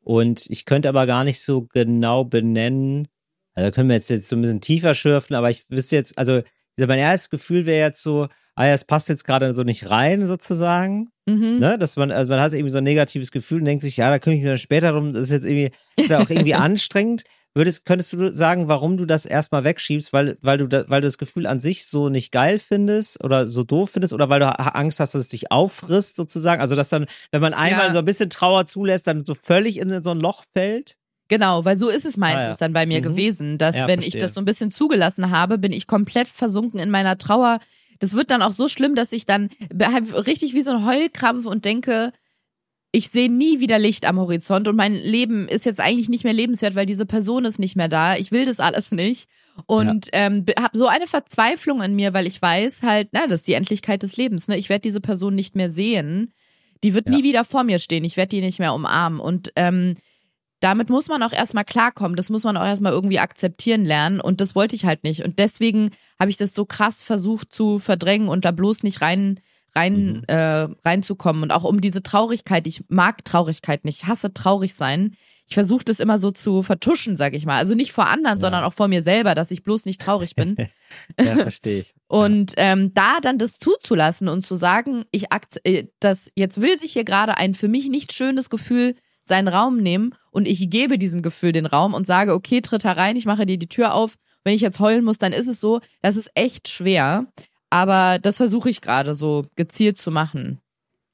[0.00, 3.08] Und ich könnte aber gar nicht so genau benennen,
[3.54, 6.42] also können wir jetzt, jetzt so ein bisschen tiefer schürfen, aber ich wüsste jetzt, also
[6.78, 10.26] mein erstes Gefühl wäre jetzt so, ah ja, es passt jetzt gerade so nicht rein,
[10.26, 11.10] sozusagen.
[11.26, 11.58] Mhm.
[11.58, 11.78] Ne?
[11.78, 14.18] Dass man, also man hat irgendwie so ein negatives Gefühl und denkt sich, ja, da
[14.18, 17.24] kümmere ich mich dann später drum, das ist jetzt irgendwie, ist ja auch irgendwie anstrengend.
[17.54, 21.06] Würdest, könntest du sagen, warum du das erstmal wegschiebst, weil, weil du da, weil du
[21.06, 24.46] das Gefühl an sich so nicht geil findest oder so doof findest oder weil du
[24.46, 26.62] Angst hast, dass es dich auffrisst, sozusagen?
[26.62, 27.92] Also, dass dann, wenn man einmal ja.
[27.92, 30.96] so ein bisschen Trauer zulässt, dann so völlig in so ein Loch fällt?
[31.32, 32.56] Genau, weil so ist es meistens ah, ja.
[32.58, 33.04] dann bei mir mhm.
[33.04, 34.18] gewesen, dass ja, wenn verstehe.
[34.18, 37.58] ich das so ein bisschen zugelassen habe, bin ich komplett versunken in meiner Trauer.
[38.00, 39.48] das wird dann auch so schlimm, dass ich dann
[40.26, 42.12] richtig wie so ein Heulkrampf und denke,
[42.90, 46.34] ich sehe nie wieder Licht am Horizont und mein Leben ist jetzt eigentlich nicht mehr
[46.34, 48.16] lebenswert, weil diese Person ist nicht mehr da.
[48.16, 49.30] Ich will das alles nicht.
[49.64, 50.26] Und ja.
[50.26, 53.54] ähm, habe so eine Verzweiflung in mir, weil ich weiß halt, na, das ist die
[53.54, 54.48] Endlichkeit des Lebens.
[54.48, 54.58] Ne?
[54.58, 56.34] Ich werde diese Person nicht mehr sehen.
[56.84, 57.16] Die wird ja.
[57.16, 58.04] nie wieder vor mir stehen.
[58.04, 59.18] Ich werde die nicht mehr umarmen.
[59.18, 59.94] Und ähm,
[60.62, 62.16] damit muss man auch erstmal klarkommen.
[62.16, 64.20] Das muss man auch erstmal irgendwie akzeptieren lernen.
[64.20, 65.24] Und das wollte ich halt nicht.
[65.24, 65.90] Und deswegen
[66.20, 69.40] habe ich das so krass versucht zu verdrängen und da bloß nicht rein
[69.74, 70.24] rein mhm.
[70.26, 72.66] äh, reinzukommen und auch um diese Traurigkeit.
[72.66, 75.16] Ich mag Traurigkeit nicht, ich hasse traurig sein.
[75.46, 77.56] Ich versuche das immer so zu vertuschen, sag ich mal.
[77.56, 78.40] Also nicht vor anderen, ja.
[78.40, 80.56] sondern auch vor mir selber, dass ich bloß nicht traurig bin.
[81.20, 81.94] ja, verstehe ich.
[82.06, 85.26] und ähm, da dann das zuzulassen und zu sagen, ich
[85.64, 89.78] äh, das jetzt will sich hier gerade ein für mich nicht schönes Gefühl seinen Raum
[89.78, 93.46] nehmen und ich gebe diesem Gefühl den Raum und sage, okay, tritt herein, ich mache
[93.46, 94.16] dir die Tür auf.
[94.44, 95.80] Wenn ich jetzt heulen muss, dann ist es so.
[96.00, 97.26] Das ist echt schwer.
[97.70, 100.60] Aber das versuche ich gerade so gezielt zu machen.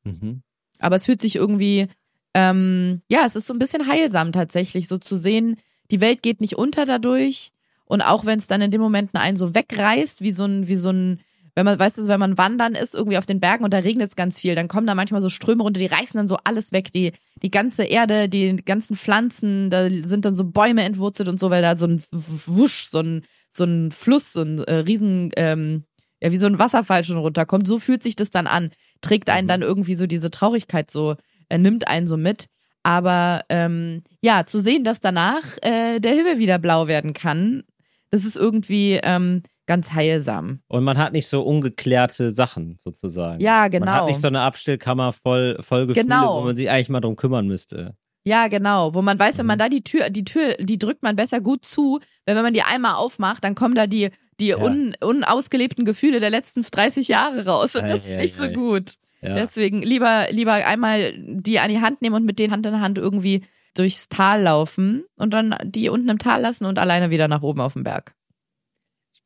[0.05, 0.43] Mhm.
[0.79, 1.89] Aber es fühlt sich irgendwie,
[2.35, 5.57] ähm, ja, es ist so ein bisschen heilsam tatsächlich, so zu sehen,
[5.91, 7.53] die Welt geht nicht unter dadurch.
[7.85, 10.77] Und auch wenn es dann in den Momenten einen so wegreißt, wie so ein, wie
[10.77, 11.21] so ein
[11.59, 14.11] wenn man, weißt du, wenn man wandern ist, irgendwie auf den Bergen und da regnet
[14.11, 16.71] es ganz viel, dann kommen da manchmal so Ströme runter, die reißen dann so alles
[16.71, 17.11] weg, die,
[17.43, 21.61] die ganze Erde, die ganzen Pflanzen, da sind dann so Bäume entwurzelt und so, weil
[21.61, 25.83] da so ein Wusch, so ein, so ein Fluss, so ein äh, riesen, ähm,
[26.21, 27.67] ja, wie so ein Wasserfall schon runterkommt.
[27.67, 28.71] So fühlt sich das dann an.
[29.01, 29.49] Trägt einen mhm.
[29.49, 31.17] dann irgendwie so diese Traurigkeit so,
[31.49, 32.47] äh, nimmt einen so mit.
[32.85, 37.65] Aber ähm, ja, zu sehen, dass danach äh, der Himmel wieder blau werden kann,
[38.11, 40.61] das ist irgendwie, ähm, ganz heilsam.
[40.67, 43.41] Und man hat nicht so ungeklärte Sachen sozusagen.
[43.41, 43.87] Ja, genau.
[43.87, 46.41] Man hat nicht so eine Abstellkammer voll, voll Gefühle, genau.
[46.41, 47.95] wo man sich eigentlich mal drum kümmern müsste.
[48.25, 48.95] Ja, genau.
[48.95, 49.39] Wo man weiß, mhm.
[49.39, 49.61] wenn man mhm.
[49.61, 52.63] da die Tür, die Tür, die drückt man besser gut zu, weil wenn man die
[52.63, 54.11] einmal aufmacht, dann kommen da die,
[54.41, 54.59] die ja.
[54.59, 57.77] un, unausgelebten Gefühle der letzten 30 Jahre raus.
[57.77, 58.95] Und das ei, ist nicht ei, so gut.
[59.21, 59.35] Ja.
[59.35, 62.99] Deswegen lieber, lieber einmal die an die Hand nehmen und mit denen Hand in Hand
[62.99, 63.43] irgendwie
[63.75, 67.61] durchs Tal laufen und dann die unten im Tal lassen und alleine wieder nach oben
[67.61, 68.15] auf den Berg.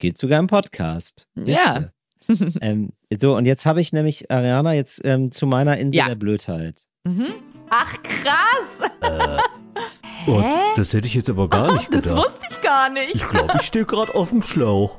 [0.02, 1.28] Geht sogar im Podcast.
[1.36, 1.92] Ja.
[2.60, 6.08] ähm, so, und jetzt habe ich nämlich, Ariana, jetzt ähm, zu meiner Insel ja.
[6.08, 6.88] der Blödheit.
[7.04, 7.28] Mhm.
[7.70, 8.90] Ach, krass.
[9.00, 10.42] Äh, oh,
[10.74, 12.06] das hätte ich jetzt aber gar nicht gedacht.
[12.06, 13.14] Das wusste ich gar nicht.
[13.14, 14.98] Ich glaube, ich stehe gerade auf dem Schlauch.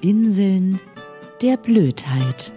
[0.00, 0.80] Inseln
[1.42, 2.50] der Blödheit.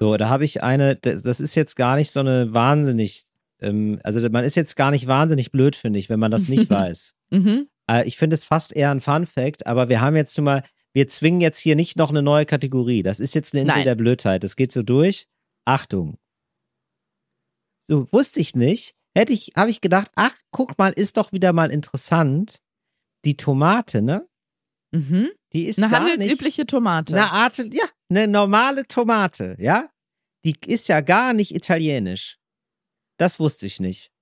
[0.00, 3.26] So, da habe ich eine, das ist jetzt gar nicht so eine wahnsinnig,
[3.60, 6.68] ähm, also man ist jetzt gar nicht wahnsinnig blöd, finde ich, wenn man das nicht
[6.68, 7.14] weiß.
[7.30, 7.68] Mhm.
[7.90, 10.62] Äh, ich finde es fast eher ein Fun Fact, aber wir haben jetzt schon mal,
[10.92, 13.02] wir zwingen jetzt hier nicht noch eine neue Kategorie.
[13.02, 13.84] Das ist jetzt eine Insel Nein.
[13.84, 14.44] der Blödheit.
[14.44, 15.26] Das geht so durch.
[15.64, 16.18] Achtung.
[17.82, 18.94] So, wusste ich nicht.
[19.14, 22.60] Hätte ich, habe ich gedacht, ach, guck mal, ist doch wieder mal interessant.
[23.24, 24.28] Die Tomate, ne?
[24.92, 25.30] Mhm.
[25.52, 27.14] Die ist eine handelsübliche nicht, Tomate.
[27.14, 29.88] Eine Art, ja, eine normale Tomate, ja?
[30.44, 32.38] Die ist ja gar nicht italienisch.
[33.16, 34.12] Das wusste ich nicht.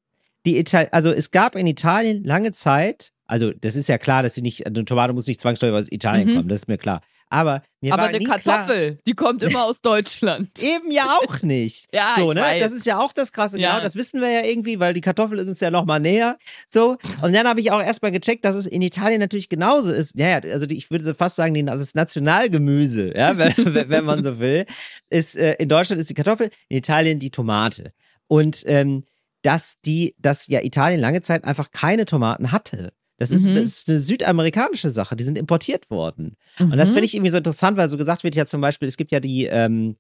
[0.46, 4.34] Die Ital also es gab in Italien lange Zeit also, das ist ja klar, dass
[4.34, 6.34] sie nicht, eine Tomate muss nicht zwangsläufig aus Italien mhm.
[6.36, 7.00] kommen, das ist mir klar.
[7.28, 10.50] Aber mir Aber war eine nie Kartoffel, klar, die kommt immer aus Deutschland.
[10.62, 11.86] Eben ja auch nicht.
[11.92, 12.40] ja, so, ne?
[12.40, 12.62] Weiß.
[12.62, 13.72] Das ist ja auch das Krasse, ja.
[13.72, 13.82] genau.
[13.82, 16.38] Das wissen wir ja irgendwie, weil die Kartoffel ist uns ja noch mal näher.
[16.68, 16.96] So.
[17.22, 20.16] Und dann habe ich auch erstmal gecheckt, dass es in Italien natürlich genauso ist.
[20.16, 24.64] Ja, also ich würde fast sagen, das ist Nationalgemüse, ja, wenn, wenn man so will.
[25.10, 27.92] Ist, äh, in Deutschland ist die Kartoffel, in Italien die Tomate.
[28.28, 29.04] Und ähm,
[29.42, 32.92] dass die, dass ja Italien lange Zeit einfach keine Tomaten hatte.
[33.18, 33.54] Das ist, mhm.
[33.54, 36.36] das ist eine südamerikanische Sache, die sind importiert worden.
[36.58, 36.72] Mhm.
[36.72, 37.04] Und das finde mhm.
[37.04, 39.46] ich irgendwie so interessant, weil so gesagt wird ja zum Beispiel, es gibt ja die,
[39.46, 39.96] ähm,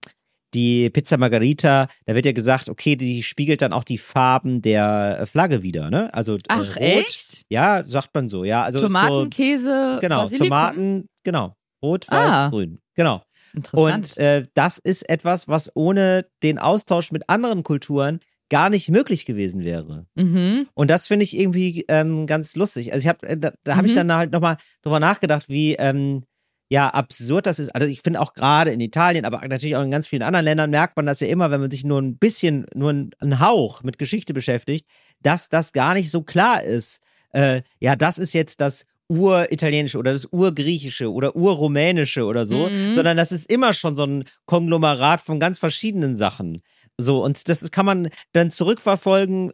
[0.54, 5.18] die Pizza Margarita, da wird ja gesagt, okay, die spiegelt dann auch die Farben der
[5.20, 6.12] äh, Flagge wieder, ne?
[6.14, 7.42] Also äh, Ach, rot, echt?
[7.48, 8.62] Ja, sagt man so, ja.
[8.62, 10.48] Also Tomaten, so, Käse, genau, Basilikum?
[10.48, 12.48] Tomaten, genau, rot, weiß, ah.
[12.48, 13.22] grün, genau.
[13.54, 14.16] Interessant.
[14.16, 19.24] Und äh, das ist etwas, was ohne den Austausch mit anderen Kulturen gar nicht möglich
[19.24, 20.06] gewesen wäre.
[20.14, 20.68] Mhm.
[20.74, 22.92] Und das finde ich irgendwie ähm, ganz lustig.
[22.92, 23.88] Also ich habe, äh, da, da habe mhm.
[23.88, 26.24] ich dann halt nochmal drüber nachgedacht, wie ähm,
[26.68, 27.74] ja absurd das ist.
[27.74, 30.70] Also ich finde auch gerade in Italien, aber natürlich auch in ganz vielen anderen Ländern
[30.70, 33.98] merkt man das ja immer, wenn man sich nur ein bisschen, nur ein, Hauch mit
[33.98, 34.86] Geschichte beschäftigt,
[35.22, 37.00] dass das gar nicht so klar ist.
[37.32, 42.94] Äh, ja, das ist jetzt das Uritalienische oder das Urgriechische oder Urrumänische oder so, mhm.
[42.94, 46.62] sondern das ist immer schon so ein Konglomerat von ganz verschiedenen Sachen.
[46.98, 49.52] So, und das kann man dann zurückverfolgen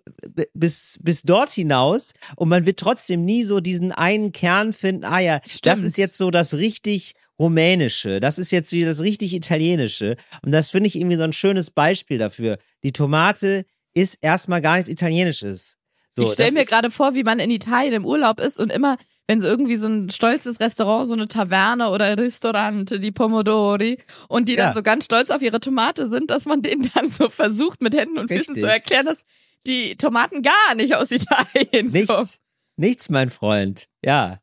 [0.54, 5.18] bis, bis dort hinaus und man wird trotzdem nie so diesen einen Kern finden, ah
[5.18, 5.66] ja, Stimmt.
[5.66, 10.16] das ist jetzt so das richtig Rumänische, das ist jetzt wieder das richtig Italienische.
[10.42, 12.58] Und das finde ich irgendwie so ein schönes Beispiel dafür.
[12.84, 15.76] Die Tomate ist erstmal gar nichts Italienisches.
[16.10, 18.98] So, ich stelle mir gerade vor, wie man in Italien im Urlaub ist und immer
[19.32, 23.96] wenn so irgendwie so ein stolzes Restaurant, so eine Taverne oder Restaurante, die Pomodori,
[24.28, 24.66] und die ja.
[24.66, 27.96] dann so ganz stolz auf ihre Tomate sind, dass man denen dann so versucht, mit
[27.96, 28.48] Händen und Richtig.
[28.48, 29.24] Füßen zu erklären, dass
[29.66, 32.14] die Tomaten gar nicht aus Italien Nichts.
[32.14, 32.28] kommen.
[32.76, 33.88] Nichts, mein Freund.
[34.04, 34.40] Ja.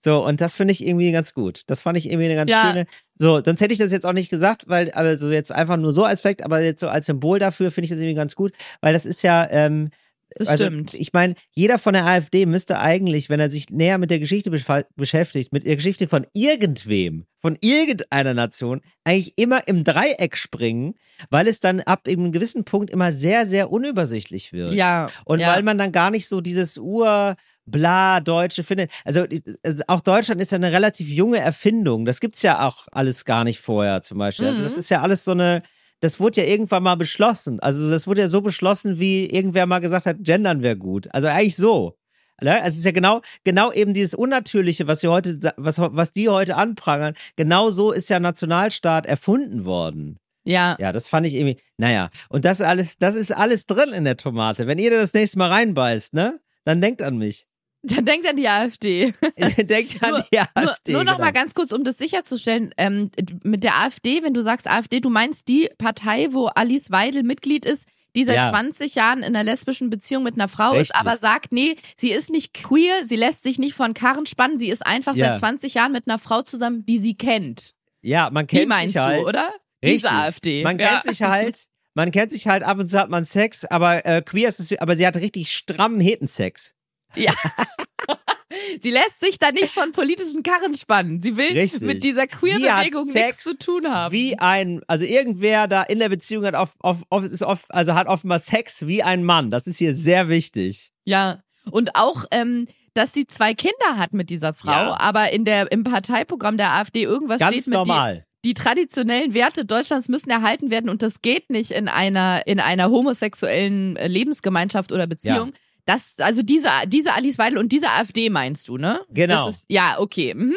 [0.00, 1.62] So, und das finde ich irgendwie ganz gut.
[1.68, 2.66] Das fand ich irgendwie eine ganz ja.
[2.66, 2.86] schöne.
[3.14, 6.02] So, sonst hätte ich das jetzt auch nicht gesagt, weil, also jetzt einfach nur so
[6.02, 8.92] als Fact, aber jetzt so als Symbol dafür finde ich das irgendwie ganz gut, weil
[8.92, 9.90] das ist ja, ähm,
[10.36, 10.94] das also, stimmt.
[10.94, 14.50] Ich meine, jeder von der AfD müsste eigentlich, wenn er sich näher mit der Geschichte
[14.96, 20.94] beschäftigt, mit der Geschichte von irgendwem, von irgendeiner Nation, eigentlich immer im Dreieck springen,
[21.30, 24.74] weil es dann ab einem gewissen Punkt immer sehr, sehr unübersichtlich wird.
[24.74, 25.10] Ja.
[25.24, 25.54] Und ja.
[25.54, 28.90] weil man dann gar nicht so dieses Ur- bla, Deutsche findet.
[29.04, 29.24] Also,
[29.62, 32.04] also auch Deutschland ist ja eine relativ junge Erfindung.
[32.04, 34.46] Das gibt's ja auch alles gar nicht vorher zum Beispiel.
[34.46, 34.52] Mhm.
[34.52, 34.80] Also das mhm.
[34.80, 35.62] ist ja alles so eine,
[36.04, 37.60] das wurde ja irgendwann mal beschlossen.
[37.60, 41.08] Also das wurde ja so beschlossen, wie irgendwer mal gesagt hat, gendern wäre gut.
[41.14, 41.96] Also eigentlich so.
[42.42, 42.56] Ne?
[42.56, 46.28] Also es ist ja genau, genau eben dieses Unnatürliche, was sie heute, was, was die
[46.28, 50.18] heute anprangern, genau so ist ja Nationalstaat erfunden worden.
[50.44, 50.76] Ja.
[50.78, 52.10] Ja, das fand ich irgendwie, naja.
[52.28, 54.66] Und das alles, das ist alles drin in der Tomate.
[54.66, 56.38] Wenn ihr das nächste Mal reinbeißt, ne?
[56.64, 57.46] Dann denkt an mich.
[57.86, 59.12] Dann denkt an die AfD.
[59.58, 60.92] denkt an nur, die AfD.
[60.92, 61.24] Nur, nur noch genau.
[61.26, 63.10] mal ganz kurz, um das sicherzustellen, ähm,
[63.42, 67.66] mit der AfD, wenn du sagst AfD, du meinst die Partei, wo Alice Weidel Mitglied
[67.66, 68.50] ist, die seit ja.
[68.50, 70.90] 20 Jahren in einer lesbischen Beziehung mit einer Frau Richtig.
[70.90, 74.58] ist, aber sagt, nee, sie ist nicht queer, sie lässt sich nicht von Karren spannen,
[74.58, 75.30] sie ist einfach ja.
[75.30, 77.74] seit 20 Jahren mit einer Frau zusammen, die sie kennt.
[78.00, 79.24] Ja, man kennt die meinst sich halt.
[79.24, 79.52] Du, oder?
[79.84, 80.02] Richtig.
[80.02, 80.62] Diese AfD.
[80.62, 80.88] Man ja.
[80.88, 84.22] kennt sich halt, man kennt sich halt ab und zu hat man Sex, aber äh,
[84.22, 86.74] queer ist es, aber sie hat richtig strammen Hetensex.
[87.16, 87.32] Ja.
[88.80, 91.20] Sie lässt sich da nicht von politischen Karren spannen.
[91.20, 91.82] Sie will Richtig.
[91.82, 94.12] mit dieser Queer-Bewegung nichts zu tun haben.
[94.12, 97.94] Wie ein, also irgendwer da in der Beziehung hat auf, auf, auf, ist oft, also
[97.94, 99.50] hat offenbar Sex wie ein Mann.
[99.50, 100.90] Das ist hier sehr wichtig.
[101.04, 101.42] Ja.
[101.70, 105.00] Und auch, ähm, dass sie zwei Kinder hat mit dieser Frau, ja.
[105.00, 108.24] aber in der, im Parteiprogramm der AfD irgendwas Ganz steht mit normal.
[108.44, 112.60] Die, die traditionellen Werte Deutschlands müssen erhalten werden und das geht nicht in einer, in
[112.60, 115.48] einer homosexuellen Lebensgemeinschaft oder Beziehung.
[115.48, 115.58] Ja.
[115.86, 119.00] Das, also diese, diese Alice Weidel und diese AfD meinst du, ne?
[119.10, 119.48] Genau.
[119.48, 120.34] Ist, ja, okay.
[120.34, 120.54] Mhm.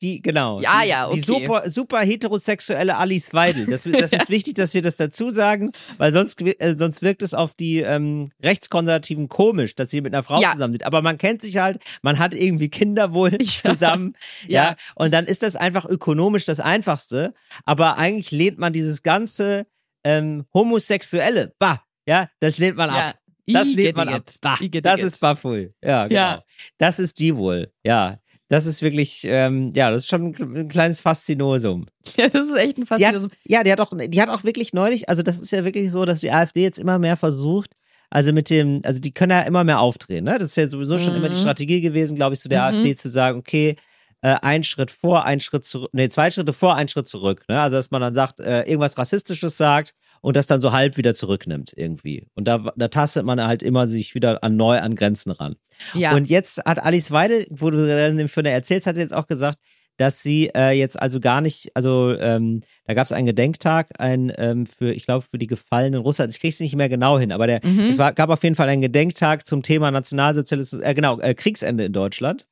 [0.00, 0.60] Die, genau.
[0.60, 1.16] Ja, die, ja, okay.
[1.16, 3.66] Die super, super heterosexuelle Alice Weidel.
[3.66, 7.34] Das, das ist wichtig, dass wir das dazu sagen, weil sonst, äh, sonst wirkt es
[7.34, 10.52] auf die ähm, Rechtskonservativen komisch, dass sie mit einer Frau ja.
[10.52, 10.86] zusammen sind.
[10.86, 13.72] Aber man kennt sich halt, man hat irgendwie Kinder wohl ja.
[13.72, 14.12] zusammen.
[14.46, 14.64] ja.
[14.64, 14.76] ja.
[14.94, 17.34] Und dann ist das einfach ökonomisch das Einfachste.
[17.64, 19.66] Aber eigentlich lehnt man dieses ganze
[20.04, 23.16] ähm, Homosexuelle, bah, ja, das lehnt man ab.
[23.54, 24.22] Das lehnt man ab.
[24.40, 25.72] Bah, das ist Bafui.
[25.82, 26.20] Ja, genau.
[26.20, 26.42] Ja.
[26.76, 27.72] Das ist die wohl.
[27.84, 28.18] Ja.
[28.48, 31.86] Das ist wirklich, ähm, ja, das ist schon ein kleines Faszinosum.
[32.16, 33.30] Ja, das ist echt ein Faszinosum.
[33.30, 35.64] Die hat, ja, die hat auch, die hat auch wirklich neulich, also das ist ja
[35.64, 37.72] wirklich so, dass die AfD jetzt immer mehr versucht,
[38.08, 40.38] also mit dem, also die können ja immer mehr aufdrehen, ne?
[40.38, 41.18] Das ist ja sowieso schon mhm.
[41.18, 41.40] immer die mhm.
[41.40, 42.78] Strategie gewesen, glaube ich, zu der mhm.
[42.78, 43.76] AfD zu sagen, okay,
[44.22, 47.60] äh, ein Schritt vor, ein Schritt zurück, nee, zwei Schritte vor, ein Schritt zurück, ne?
[47.60, 51.14] Also dass man dann sagt, äh, irgendwas Rassistisches sagt und das dann so halb wieder
[51.14, 52.26] zurücknimmt irgendwie.
[52.34, 55.56] Und da, da tastet man halt immer sich wieder an neu an Grenzen ran.
[55.94, 56.14] Ja.
[56.14, 59.58] Und jetzt hat Alice Weidel, wo du dann von der erzählst, hat jetzt auch gesagt,
[59.98, 64.32] dass sie äh, jetzt also gar nicht, also ähm, da gab es einen Gedenktag, ein
[64.38, 66.22] ähm, für, ich glaube, für die gefallenen Russen.
[66.22, 67.88] Also ich kriege es nicht mehr genau hin, aber der, mhm.
[67.88, 71.84] es war, gab auf jeden Fall einen Gedenktag zum Thema Nationalsozialismus, äh, genau, äh, Kriegsende
[71.84, 72.46] in Deutschland.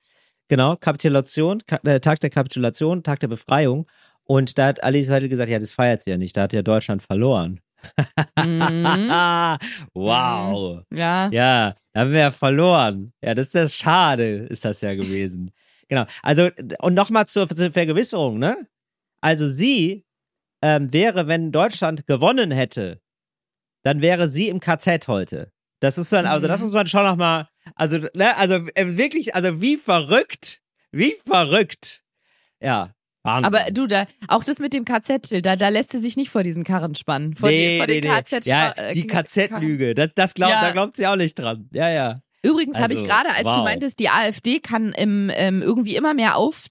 [0.49, 3.87] Genau, Kapitulation, Ka äh, Tag der Kapitulation, Tag der Befreiung.
[4.27, 6.63] Und da hat Alice Weidel gesagt, ja, das feiert sie ja nicht, da hat ja
[6.63, 7.61] Deutschland verloren.
[8.39, 8.85] mhm.
[9.95, 10.83] wow.
[10.91, 10.97] Mhm.
[10.97, 11.31] Ja.
[11.31, 13.13] Ja, da haben wir ja verloren.
[13.23, 15.53] Ja, das ist ja schade, ist das ja gewesen.
[15.89, 16.05] Genau.
[16.23, 18.67] Also, und nochmal zur, zur Vergewisserung, ne?
[19.21, 20.05] Also sie
[20.63, 23.01] ähm, wäre, wenn Deutschland gewonnen hätte,
[23.83, 25.53] dann wäre sie im KZ heute.
[25.81, 26.67] Das ist dann, also das mhm.
[26.67, 32.03] muss man schon nochmal, also, ne, also äh, wirklich, also wie verrückt, wie verrückt.
[32.61, 32.96] Ja,
[33.27, 33.55] Wahnsinn.
[33.55, 36.43] Aber du, da, auch das mit dem KZ, da, da lässt sie sich nicht vor
[36.43, 37.35] diesen Karren spannen.
[37.37, 38.23] Vor, nee, die, vor nee, den nee.
[38.23, 39.95] KZ Ja, äh, die KZ-Lüge.
[39.95, 40.61] Das, das glaubt, ja.
[40.63, 41.69] da glaubt sie auch nicht dran.
[41.73, 42.21] Ja, ja.
[42.43, 43.57] Übrigens also, habe ich gerade, als wow.
[43.57, 46.67] du meintest, die AfD kann im, ähm, irgendwie immer mehr auf,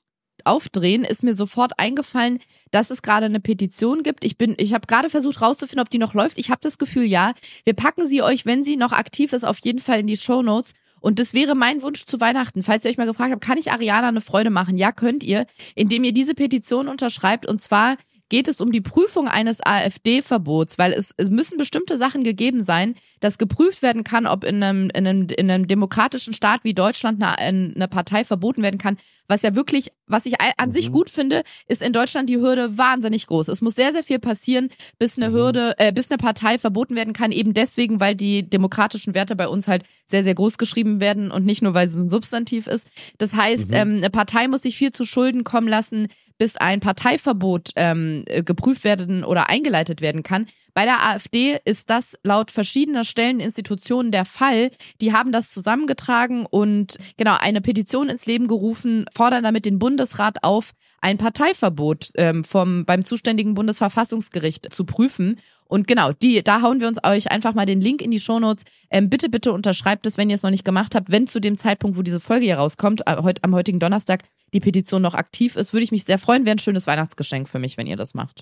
[0.45, 2.39] aufdrehen, ist mir sofort eingefallen,
[2.71, 4.23] dass es gerade eine Petition gibt.
[4.23, 6.37] Ich bin, ich habe gerade versucht rauszufinden, ob die noch läuft.
[6.37, 7.33] Ich habe das Gefühl, ja.
[7.63, 10.41] Wir packen sie euch, wenn sie noch aktiv ist, auf jeden Fall in die Show
[10.41, 10.73] Notes.
[11.05, 12.63] Und das wäre mein Wunsch zu Weihnachten.
[12.63, 14.75] Falls ihr euch mal gefragt habt, kann ich Ariana eine Freude machen?
[14.75, 17.45] Ja, könnt ihr, indem ihr diese Petition unterschreibt.
[17.45, 17.97] Und zwar
[18.29, 22.95] geht es um die Prüfung eines AfD-Verbots, weil es, es müssen bestimmte Sachen gegeben sein,
[23.19, 27.21] dass geprüft werden kann, ob in einem, in einem, in einem demokratischen Staat wie Deutschland
[27.21, 28.97] eine, eine Partei verboten werden kann.
[29.27, 30.71] Was ja wirklich, was ich an mhm.
[30.71, 33.47] sich gut finde, ist in Deutschland die Hürde wahnsinnig groß.
[33.47, 35.33] Es muss sehr, sehr viel passieren, bis eine mhm.
[35.33, 39.47] Hürde, äh, bis eine Partei verboten werden kann, eben deswegen, weil die demokratischen Werte bei
[39.47, 42.87] uns halt sehr, sehr groß geschrieben werden und nicht nur, weil es ein Substantiv ist.
[43.17, 43.75] Das heißt, mhm.
[43.75, 48.83] ähm, eine Partei muss sich viel zu Schulden kommen lassen, bis ein Parteiverbot ähm, geprüft
[48.83, 50.47] werden oder eingeleitet werden kann.
[50.73, 54.71] Bei der AfD ist das laut verschiedener Stellen, Institutionen der Fall.
[54.99, 60.43] Die haben das zusammengetragen und genau eine Petition ins Leben gerufen, fordern damit den Bundesrat
[60.43, 65.37] auf, ein Parteiverbot ähm, vom beim zuständigen Bundesverfassungsgericht zu prüfen.
[65.67, 68.65] Und genau, die, da hauen wir uns euch einfach mal den Link in die Shownotes.
[68.91, 71.11] Ähm, bitte, bitte unterschreibt es, wenn ihr es noch nicht gemacht habt.
[71.11, 74.23] Wenn zu dem Zeitpunkt, wo diese Folge hier rauskommt, äh, heut, am heutigen Donnerstag,
[74.55, 76.45] die Petition noch aktiv ist, würde ich mich sehr freuen.
[76.45, 78.41] Wäre ein schönes Weihnachtsgeschenk für mich, wenn ihr das macht.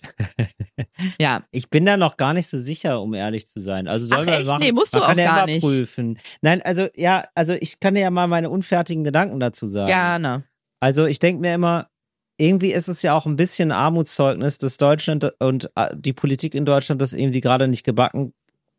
[1.19, 1.43] ja.
[1.49, 3.87] Ich bin da noch gar nicht so sicher, um ehrlich zu sein.
[3.87, 5.63] Also sollen Ach, wir machen, nee, musst du man auch kann ja gar nicht.
[5.63, 6.19] prüfen.
[6.43, 9.87] Nein, also ja, also ich kann dir ja mal meine unfertigen Gedanken dazu sagen.
[9.87, 10.43] Gerne.
[10.79, 11.89] Also ich denke mir immer,
[12.37, 16.65] irgendwie ist es ja auch ein bisschen Armutszeugnis, dass Deutschland und äh, die Politik in
[16.65, 18.33] Deutschland das irgendwie gerade nicht gebacken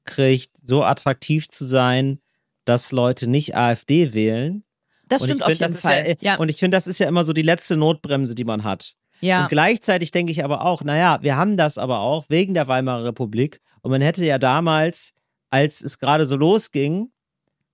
[0.05, 2.21] kriegt, so attraktiv zu sein,
[2.65, 4.63] dass Leute nicht AfD wählen.
[5.09, 6.07] Das Und stimmt auf find, jeden Fall.
[6.09, 6.37] Ja, ja.
[6.39, 8.95] Und ich finde, das ist ja immer so die letzte Notbremse, die man hat.
[9.21, 9.43] ja.
[9.45, 13.05] Und gleichzeitig denke ich aber auch, naja, wir haben das aber auch wegen der Weimarer
[13.05, 13.61] Republik.
[13.83, 15.13] Und man hätte ja damals,
[15.51, 17.11] als es gerade so losging,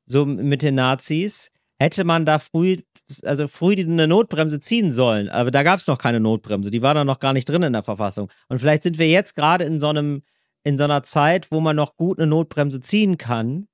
[0.07, 2.77] so mit den Nazis, hätte man da früh,
[3.23, 5.29] also früh eine Notbremse ziehen sollen.
[5.29, 6.71] Aber da gab es noch keine Notbremse.
[6.71, 8.29] Die war da noch gar nicht drin in der Verfassung.
[8.49, 10.23] Und vielleicht sind wir jetzt gerade in so einem,
[10.63, 13.67] in so einer Zeit, wo man noch gut eine Notbremse ziehen kann,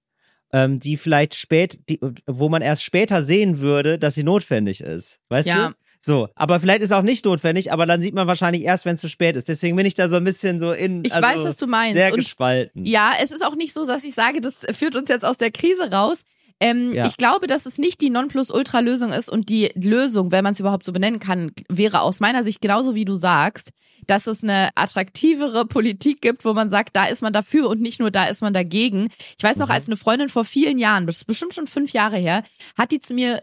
[0.57, 5.21] ähm, die vielleicht spät, die, wo man erst später sehen würde, dass sie notwendig ist.
[5.29, 5.69] Weißt Ja.
[5.69, 5.75] du?
[6.01, 9.01] So, aber vielleicht ist auch nicht notwendig, aber dann sieht man wahrscheinlich erst, wenn es
[9.01, 9.49] zu spät ist.
[9.49, 11.05] Deswegen bin ich da so ein bisschen so in.
[11.05, 11.97] Ich also weiß, was du meinst.
[11.97, 12.85] Sehr Und gespalten.
[12.87, 15.51] Ja, es ist auch nicht so, dass ich sage, das führt uns jetzt aus der
[15.51, 16.23] Krise raus.
[16.61, 17.07] Ähm, Ja.
[17.07, 20.87] Ich glaube, dass es nicht die Nonplusultra-Lösung ist und die Lösung, wenn man es überhaupt
[20.87, 23.71] so benennen kann, wäre aus meiner Sicht genauso wie du sagst,
[24.07, 28.01] dass es eine attraktivere Politik gibt, wo man sagt, da ist man dafür und nicht
[28.01, 29.09] nur da ist man dagegen.
[29.37, 29.73] Ich weiß noch, Mhm.
[29.73, 32.42] als eine Freundin vor vielen Jahren, das ist bestimmt schon fünf Jahre her,
[32.77, 33.42] hat die zu mir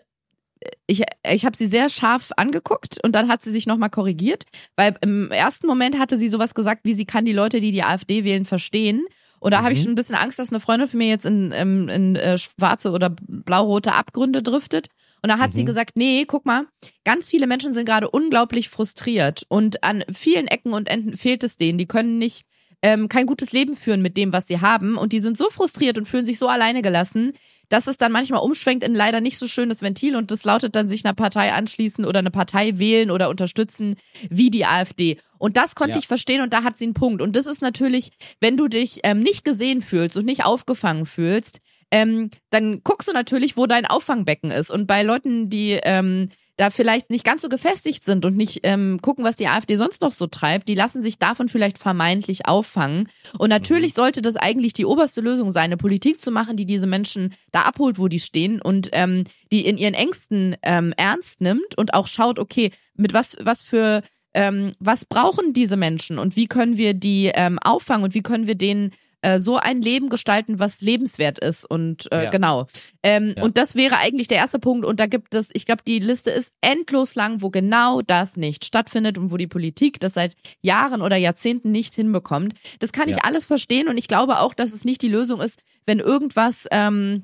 [0.87, 4.45] ich, ich habe sie sehr scharf angeguckt und dann hat sie sich nochmal korrigiert,
[4.77, 7.83] weil im ersten Moment hatte sie sowas gesagt, wie sie kann die Leute, die die
[7.83, 9.03] AfD wählen, verstehen.
[9.43, 9.83] Und da habe ich Mhm.
[9.83, 12.91] schon ein bisschen Angst, dass eine Freundin von mir jetzt in, in, in äh, schwarze
[12.91, 14.87] oder blau-rote Abgründe driftet.
[15.21, 15.65] Und da hat sie Mhm.
[15.67, 16.65] gesagt, nee, guck mal,
[17.03, 21.57] ganz viele Menschen sind gerade unglaublich frustriert und an vielen Ecken und Enden fehlt es
[21.57, 21.77] denen.
[21.77, 22.45] Die können nicht
[22.81, 24.97] ähm, kein gutes Leben führen mit dem, was sie haben.
[24.97, 27.33] Und die sind so frustriert und fühlen sich so alleine gelassen,
[27.73, 30.87] dass es dann manchmal umschwenkt in leider nicht so schönes Ventil und das lautet dann
[30.87, 33.95] sich einer Partei anschließen oder eine Partei wählen oder unterstützen
[34.29, 35.17] wie die AfD.
[35.39, 35.97] Und das konnte Ja.
[35.99, 37.19] ich verstehen und da hat sie einen Punkt.
[37.19, 41.61] Und das ist natürlich, wenn du dich ähm, nicht gesehen fühlst und nicht aufgefangen fühlst,
[41.89, 44.69] ähm, dann guckst du natürlich, wo dein Auffangbecken ist.
[44.69, 48.99] Und bei Leuten, die ähm, da vielleicht nicht ganz so gefestigt sind und nicht ähm,
[49.01, 53.07] gucken, was die AfD sonst noch so treibt, die lassen sich davon vielleicht vermeintlich auffangen.
[53.39, 56.87] Und natürlich sollte das eigentlich die oberste Lösung sein, eine Politik zu machen, die diese
[56.87, 61.77] Menschen da abholt, wo die stehen und ähm, die in ihren Ängsten ähm, ernst nimmt
[61.77, 64.03] und auch schaut, okay, mit was, was für
[64.35, 68.47] ähm, was brauchen diese Menschen und wie können wir die ähm, auffangen und wie können
[68.47, 68.91] wir denen
[69.23, 72.29] äh, so ein Leben gestalten, was lebenswert ist und äh, Ja.
[72.29, 72.67] genau.
[73.01, 73.43] Ähm, Ja.
[73.43, 76.29] Und das wäre eigentlich der erste Punkt und da gibt es, ich glaube, die Liste
[76.29, 81.01] ist endlos lang, wo genau das nicht stattfindet und wo die Politik das seit Jahren
[81.01, 82.53] oder Jahrzehnten nicht hinbekommt.
[82.79, 83.23] Das kann ich Ja.
[83.23, 87.23] alles verstehen und ich glaube auch, dass es nicht die Lösung ist, wenn irgendwas ähm,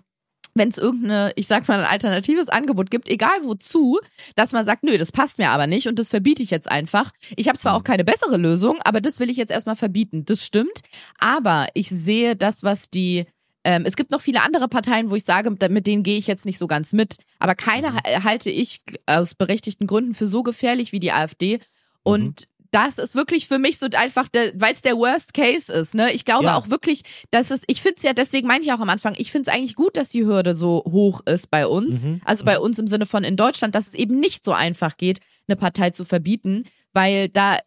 [0.59, 3.99] wenn es irgendeine, ich sag mal, ein alternatives Angebot gibt, egal wozu,
[4.35, 7.11] dass man sagt, nö, das passt mir aber nicht und das verbiete ich jetzt einfach.
[7.35, 10.25] Ich habe zwar auch keine bessere Lösung, aber das will ich jetzt erstmal verbieten.
[10.25, 10.81] Das stimmt.
[11.17, 13.25] Aber ich sehe das, was die
[13.65, 16.45] ähm, es gibt noch viele andere Parteien, wo ich sage, mit denen gehe ich jetzt
[16.45, 17.17] nicht so ganz mit.
[17.39, 21.59] Aber keine ha- halte ich aus berechtigten Gründen für so gefährlich wie die AfD.
[22.03, 25.93] Und das ist wirklich für mich so einfach, weil es der Worst Case ist.
[25.95, 26.11] Ne?
[26.13, 26.55] Ich glaube Ja.
[26.57, 27.01] auch wirklich,
[27.31, 29.55] dass es, ich finde es ja, deswegen meine ich auch am Anfang, ich finde es
[29.55, 32.05] eigentlich gut, dass die Hürde so hoch ist bei uns.
[32.05, 32.21] Mhm.
[32.25, 35.19] Also bei uns im Sinne von in Deutschland, dass es eben nicht so einfach geht,
[35.47, 37.57] eine Partei zu verbieten, weil da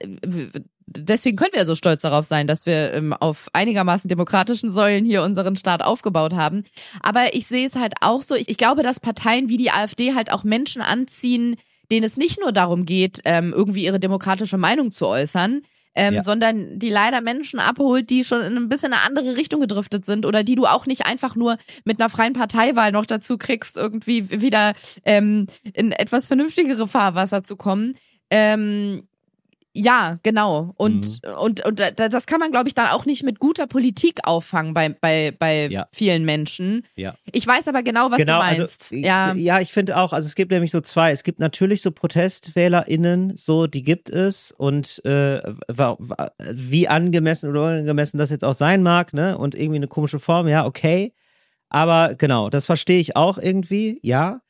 [0.87, 5.05] deswegen können wir ja so stolz darauf sein, dass wir ähm, auf einigermaßen demokratischen Säulen
[5.05, 6.65] hier unseren Staat aufgebaut haben.
[7.03, 10.15] Aber ich sehe es halt auch so, ich, ich glaube, dass Parteien wie die AfD
[10.15, 11.57] halt auch Menschen anziehen,
[11.93, 15.61] denen es nicht nur darum geht, ähm, irgendwie ihre demokratische Meinung zu äußern,
[15.95, 16.23] ähm, Ja.
[16.23, 20.25] sondern die leider Menschen abholt, die schon in ein bisschen eine andere Richtung gedriftet sind
[20.25, 24.31] oder die du auch nicht einfach nur mit einer freien Parteiwahl noch dazu kriegst, irgendwie
[24.41, 24.73] wieder
[25.05, 27.95] ähm, in etwas vernünftigere Fahrwasser zu kommen.
[28.31, 29.07] Ähm,
[29.75, 30.75] Ja, genau.
[30.77, 31.33] Und, mhm.
[31.39, 34.91] und, und, das kann man, glaube ich, dann auch nicht mit guter Politik auffangen bei,
[34.91, 35.87] bei, bei ja.
[35.93, 36.85] vielen Menschen.
[36.95, 37.15] Ja.
[37.33, 38.93] Ich weiß aber genau, was genau, du also meinst.
[38.93, 39.33] Also, ja.
[39.35, 41.11] ja, ich finde auch, also es gibt nämlich so zwei.
[41.11, 44.53] Es gibt natürlich so ProtestwählerInnen, so, die gibt es.
[44.53, 45.41] Und äh,
[46.53, 49.39] wie angemessen oder unangemessen das jetzt auch sein mag, ne?
[49.39, 51.15] Und irgendwie eine komische Form, ja, okay.
[51.71, 54.43] Aber genau, das verstehe ich auch irgendwie, ja.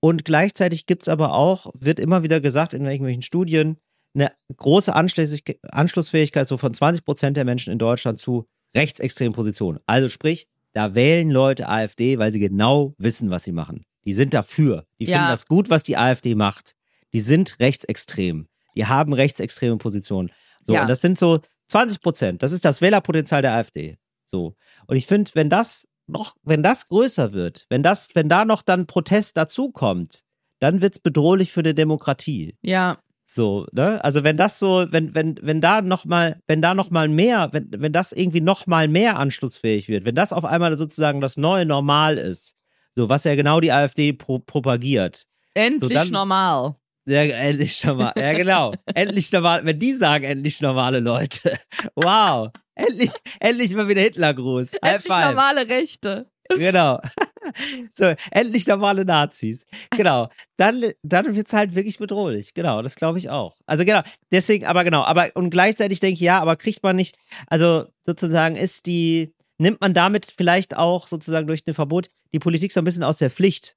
[0.00, 3.76] Und gleichzeitig gibt es aber auch, wird immer wieder gesagt in irgendwelchen Studien,
[4.14, 9.78] eine große Anschlussfähigkeit so von 20 Prozent der Menschen in Deutschland zu rechtsextremen Positionen.
[9.86, 13.84] Also sprich, da wählen Leute AfD, weil sie genau wissen, was sie machen.
[14.04, 14.86] Die sind dafür.
[14.98, 15.16] Die ja.
[15.16, 16.74] finden das gut, was die AfD macht.
[17.12, 18.48] Die sind rechtsextrem.
[18.74, 20.30] Die haben rechtsextreme Positionen.
[20.62, 20.82] So, ja.
[20.82, 22.42] und das sind so 20 Prozent.
[22.42, 23.98] Das ist das Wählerpotenzial der AfD.
[24.24, 24.56] So.
[24.86, 28.62] Und ich finde, wenn das noch, wenn das größer wird, wenn das, wenn da noch
[28.62, 30.24] dann Protest dazukommt,
[30.58, 32.56] dann wird es bedrohlich für die Demokratie.
[32.62, 32.98] Ja.
[33.34, 34.04] So, ne?
[34.04, 37.92] Also wenn das so, wenn, wenn, wenn da nochmal, wenn da nochmal mehr, wenn, wenn
[37.92, 42.56] das irgendwie nochmal mehr anschlussfähig wird, wenn das auf einmal sozusagen das neue Normal ist,
[42.94, 45.24] so was ja genau die AfD pro propagiert.
[45.54, 46.76] Endlich so dann, normal.
[47.06, 48.12] Ja, endlich normal.
[48.18, 48.74] Ja, genau.
[48.94, 49.64] endlich normal.
[49.64, 51.58] Wenn die sagen, endlich normale Leute.
[51.94, 52.50] Wow.
[52.74, 54.74] Endlich, endlich mal wieder Hitlergruß.
[54.74, 56.26] Endlich normale Rechte.
[56.50, 57.00] Genau.
[57.94, 59.66] So, endlich normale Nazis.
[59.90, 60.28] Genau.
[60.56, 62.54] Dann, dann wird es halt wirklich bedrohlich.
[62.54, 63.56] Genau, das glaube ich auch.
[63.66, 67.16] Also genau, deswegen, aber genau, aber und gleichzeitig denke ich, ja, aber kriegt man nicht,
[67.46, 72.72] also sozusagen ist die, nimmt man damit vielleicht auch sozusagen durch ein Verbot die Politik
[72.72, 73.76] so ein bisschen aus der Pflicht.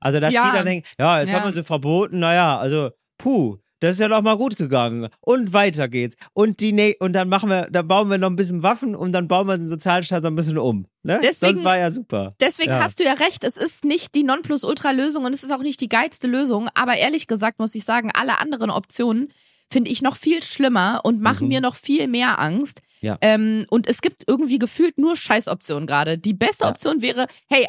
[0.00, 0.50] Also, dass ja.
[0.50, 1.40] die dann denken, ja, jetzt ja.
[1.40, 5.08] haben wir sie verboten, naja, also, puh, das ist ja doch mal gut gegangen.
[5.20, 6.16] Und weiter geht's.
[6.32, 9.12] Und die ne und dann machen wir, dann bauen wir noch ein bisschen Waffen und
[9.12, 10.86] dann bauen wir den Sozialstaat so ein bisschen um.
[11.02, 11.20] Ne?
[11.22, 12.32] Deswegen, Sonst war ja super.
[12.40, 12.82] Deswegen ja.
[12.82, 13.44] hast du ja recht.
[13.44, 16.68] Es ist nicht die Nonplusultra-Lösung und es ist auch nicht die geilste Lösung.
[16.74, 19.32] Aber ehrlich gesagt muss ich sagen, alle anderen Optionen
[19.70, 21.48] finde ich noch viel schlimmer und machen mhm.
[21.48, 22.80] mir noch viel mehr Angst.
[23.00, 23.16] Ja.
[23.20, 26.18] Ähm, und es gibt irgendwie gefühlt nur Scheißoptionen gerade.
[26.18, 26.70] Die beste ja.
[26.70, 27.66] Option wäre, hey,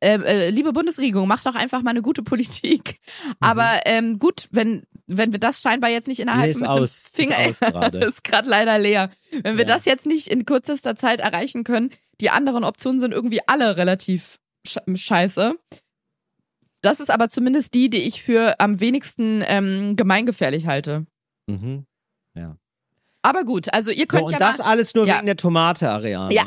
[0.00, 3.00] äh, äh, liebe Bundesregierung, macht doch einfach mal eine gute Politik.
[3.26, 3.34] Mhm.
[3.40, 7.44] Aber ähm, gut, wenn wenn wir das scheinbar jetzt nicht innerhalb nee, mit aus, Finger
[7.46, 7.62] ist,
[7.94, 9.10] ist gerade leider leer.
[9.42, 9.74] Wenn wir ja.
[9.74, 14.38] das jetzt nicht in kürzester Zeit erreichen können, die anderen Optionen sind irgendwie alle relativ
[14.66, 15.56] scheiße.
[16.82, 21.06] Das ist aber zumindest die, die ich für am wenigsten ähm, gemeingefährlich halte.
[21.46, 21.86] Mhm.
[22.34, 22.56] Ja.
[23.22, 24.36] Aber gut, also ihr könnt so, ja.
[24.36, 25.16] Und das alles nur ja.
[25.16, 26.34] wegen der Tomate, Ariane.
[26.34, 26.44] Ja.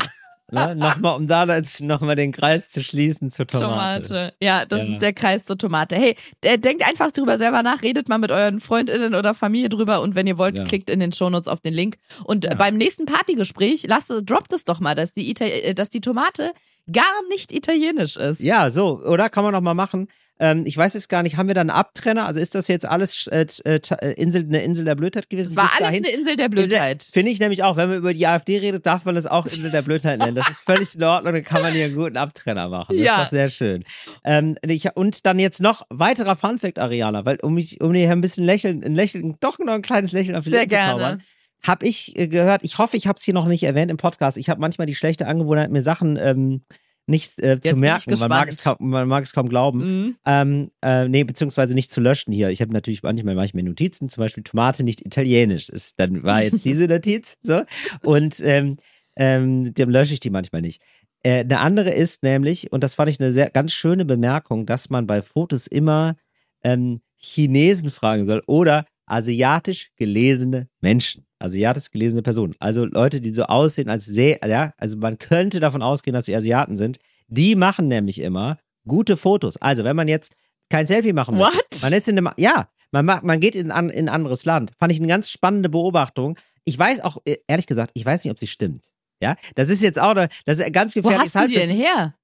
[0.63, 0.75] Ne?
[0.75, 4.07] Nochmal, um da jetzt nochmal den Kreis zu schließen zur Tomate.
[4.07, 4.33] Tomate.
[4.39, 4.93] Ja, das ja.
[4.93, 5.95] ist der Kreis zur Tomate.
[5.95, 10.13] Hey, denkt einfach drüber selber nach, redet mal mit euren FreundInnen oder Familie drüber und
[10.13, 10.63] wenn ihr wollt, ja.
[10.63, 11.97] klickt in den Shownotes auf den Link.
[12.23, 12.53] Und ja.
[12.53, 16.53] beim nächsten Partygespräch, lasst droppt es doch mal, dass die, Ita äh, dass die Tomate
[16.91, 18.41] gar nicht italienisch ist.
[18.41, 19.29] Ja, so, oder?
[19.29, 20.07] Kann man noch mal machen.
[20.43, 22.25] Ähm, ich weiß jetzt gar nicht, haben wir da einen Abtrenner?
[22.25, 25.51] Also ist das jetzt alles äh, äh, äh, Insel, eine Insel der Blödheit gewesen?
[25.51, 26.05] Es war alles dahin?
[26.05, 27.01] eine Insel der Blödheit.
[27.01, 27.77] Finde ich nämlich auch.
[27.77, 30.35] Wenn man über die AfD redet, darf man das auch Insel der Blödheit nennen.
[30.35, 31.33] Das ist völlig in Ordnung.
[31.33, 32.97] Dann kann man hier einen guten Abtrenner machen.
[32.97, 33.15] Das ja.
[33.15, 33.85] ist doch sehr schön.
[34.25, 38.19] Ähm, ich, und dann jetzt noch weiterer Funfact, Ariana, weil um mich, um hier ein
[38.19, 41.23] bisschen lächeln, ein Lächeln, doch noch ein kleines Lächeln auf die Lippen zu zaubern
[41.65, 44.37] habe ich äh, gehört, ich hoffe, ich habe es hier noch nicht erwähnt im Podcast.
[44.37, 46.65] Ich habe manchmal die schlechte Angewohnheit, mir Sachen ähm,
[47.05, 48.17] nicht äh, zu merken.
[48.17, 49.79] Man mag, es kaum, man mag es kaum glauben.
[49.79, 50.15] Mhm.
[50.25, 52.49] Ähm, äh, nee, beziehungsweise nicht zu löschen hier.
[52.49, 55.69] Ich habe natürlich manchmal mache ich mir Notizen, zum Beispiel Tomate nicht italienisch.
[55.69, 57.61] Ist, dann war jetzt diese Notiz so.
[58.03, 58.77] Und ähm,
[59.15, 60.81] ähm, dem lösche ich die manchmal nicht.
[61.23, 64.89] Äh, eine andere ist nämlich, und das fand ich eine sehr ganz schöne Bemerkung, dass
[64.89, 66.15] man bei Fotos immer
[66.63, 73.43] ähm, Chinesen fragen soll oder asiatisch gelesene Menschen asiatisch gelesene Personen, also Leute, die so
[73.43, 77.87] aussehen als sehr, ja, also man könnte davon ausgehen, dass sie Asiaten sind, die machen
[77.87, 79.57] nämlich immer gute Fotos.
[79.57, 80.35] Also wenn man jetzt
[80.69, 81.81] kein Selfie machen möchte, What?
[81.81, 84.71] man ist in einem, ja, man, macht, man geht in ein anderes Land.
[84.79, 86.37] Fand ich eine ganz spannende Beobachtung.
[86.63, 88.85] Ich weiß auch, äh, ehrlich gesagt, ich weiß nicht, ob sie stimmt.
[89.21, 90.29] Ja, das ist jetzt auch, das
[90.59, 91.19] ist ganz gefährlich.
[91.19, 92.15] Wo hast du die denn her?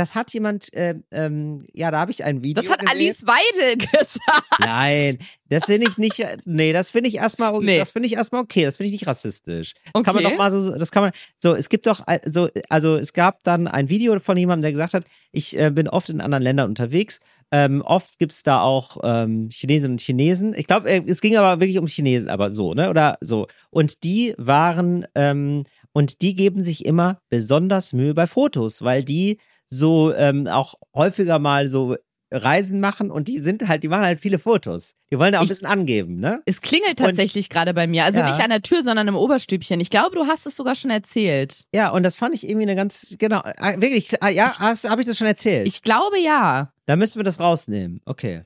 [0.00, 2.62] Das hat jemand, äh, ähm, ja, da habe ich ein Video.
[2.62, 2.96] Das hat gesehen.
[2.96, 4.46] Alice Weidel gesagt.
[4.58, 5.18] Nein,
[5.50, 7.78] das finde ich nicht, nee, das finde ich erstmal, nee.
[7.78, 9.74] das finde ich erstmal okay, das finde ich nicht rassistisch.
[9.74, 10.04] Das okay.
[10.04, 13.12] kann man doch mal so, das kann man, so, es gibt doch, so, also es
[13.12, 16.42] gab dann ein Video von jemandem, der gesagt hat, ich äh, bin oft in anderen
[16.42, 17.20] Ländern unterwegs.
[17.52, 20.54] Ähm, oft gibt es da auch ähm, Chinesinnen und Chinesen.
[20.56, 22.88] Ich glaube, äh, es ging aber wirklich um Chinesen, aber so, ne?
[22.88, 23.48] Oder so.
[23.68, 29.38] Und die waren, ähm, und die geben sich immer besonders Mühe bei Fotos, weil die
[29.70, 31.96] so ähm, auch häufiger mal so
[32.32, 34.92] Reisen machen und die sind halt, die machen halt viele Fotos.
[35.12, 36.40] Die wollen da auch ein bisschen angeben, ne?
[36.46, 38.04] Es klingelt tatsächlich gerade bei mir.
[38.04, 38.28] Also ja.
[38.28, 39.80] nicht an der Tür, sondern im Oberstübchen.
[39.80, 41.64] Ich glaube, du hast es sogar schon erzählt.
[41.74, 45.06] Ja, und das fand ich irgendwie eine ganz, genau, äh, wirklich, ah, ja, habe ich
[45.06, 45.66] das schon erzählt?
[45.66, 46.72] Ich glaube ja.
[46.86, 48.00] Da müssen wir das rausnehmen.
[48.04, 48.44] Okay.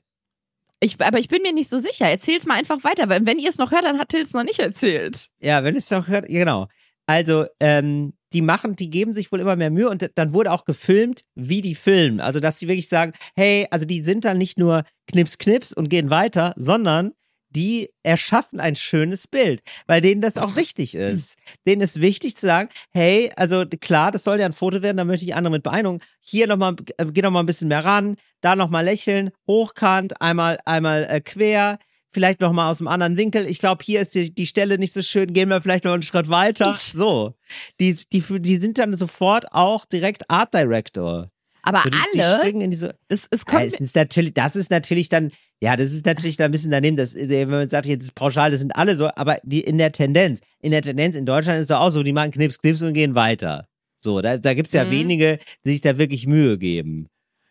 [0.79, 2.07] Ich, aber ich bin mir nicht so sicher.
[2.07, 4.43] Erzähl's mal einfach weiter, weil wenn ihr es noch hört, dann hat Till es noch
[4.43, 5.27] nicht erzählt.
[5.39, 6.67] Ja, wenn es noch hört, genau.
[7.05, 10.65] Also, ähm, die machen, die geben sich wohl immer mehr Mühe und dann wurde auch
[10.65, 12.19] gefilmt, wie die filmen.
[12.19, 15.89] Also, dass sie wirklich sagen, hey, also die sind dann nicht nur Knips, Knips und
[15.89, 17.13] gehen weiter, sondern
[17.49, 21.37] die erschaffen ein schönes Bild, weil denen das auch wichtig ist.
[21.65, 25.05] Denen ist wichtig zu sagen, hey, also klar, das soll ja ein Foto werden, da
[25.05, 26.01] möchte ich andere mit beeindrucken.
[26.19, 31.05] Hier nochmal, äh, geh nochmal ein bisschen mehr ran, da nochmal lächeln, hochkant, einmal, einmal
[31.09, 31.79] äh, quer,
[32.15, 33.45] vielleicht nochmal aus einem anderen Winkel.
[33.45, 36.01] Ich glaube, hier ist die, die Stelle nicht so schön, gehen wir vielleicht noch einen
[36.01, 36.73] Schritt weiter.
[36.73, 37.35] So.
[37.79, 41.29] Die, die, die sind dann sofort auch direkt Art Director.
[41.61, 44.55] Aber So, die, die alle, springen in diese, es, es kommt, es ist natürlich, das
[44.55, 47.69] ist natürlich dann, ja, das ist natürlich dann ein bisschen daneben, das, äh, wenn man
[47.69, 50.81] sagt, jetzt ist pauschal, das sind alle so, aber die in der Tendenz, in der
[50.83, 53.67] Tendenz in Deutschland ist es auch so, die machen Knips, Knips und gehen weiter.
[53.97, 54.91] So, da, da gibt es ja Mhm.
[54.91, 57.07] wenige, die sich da wirklich Mühe geben.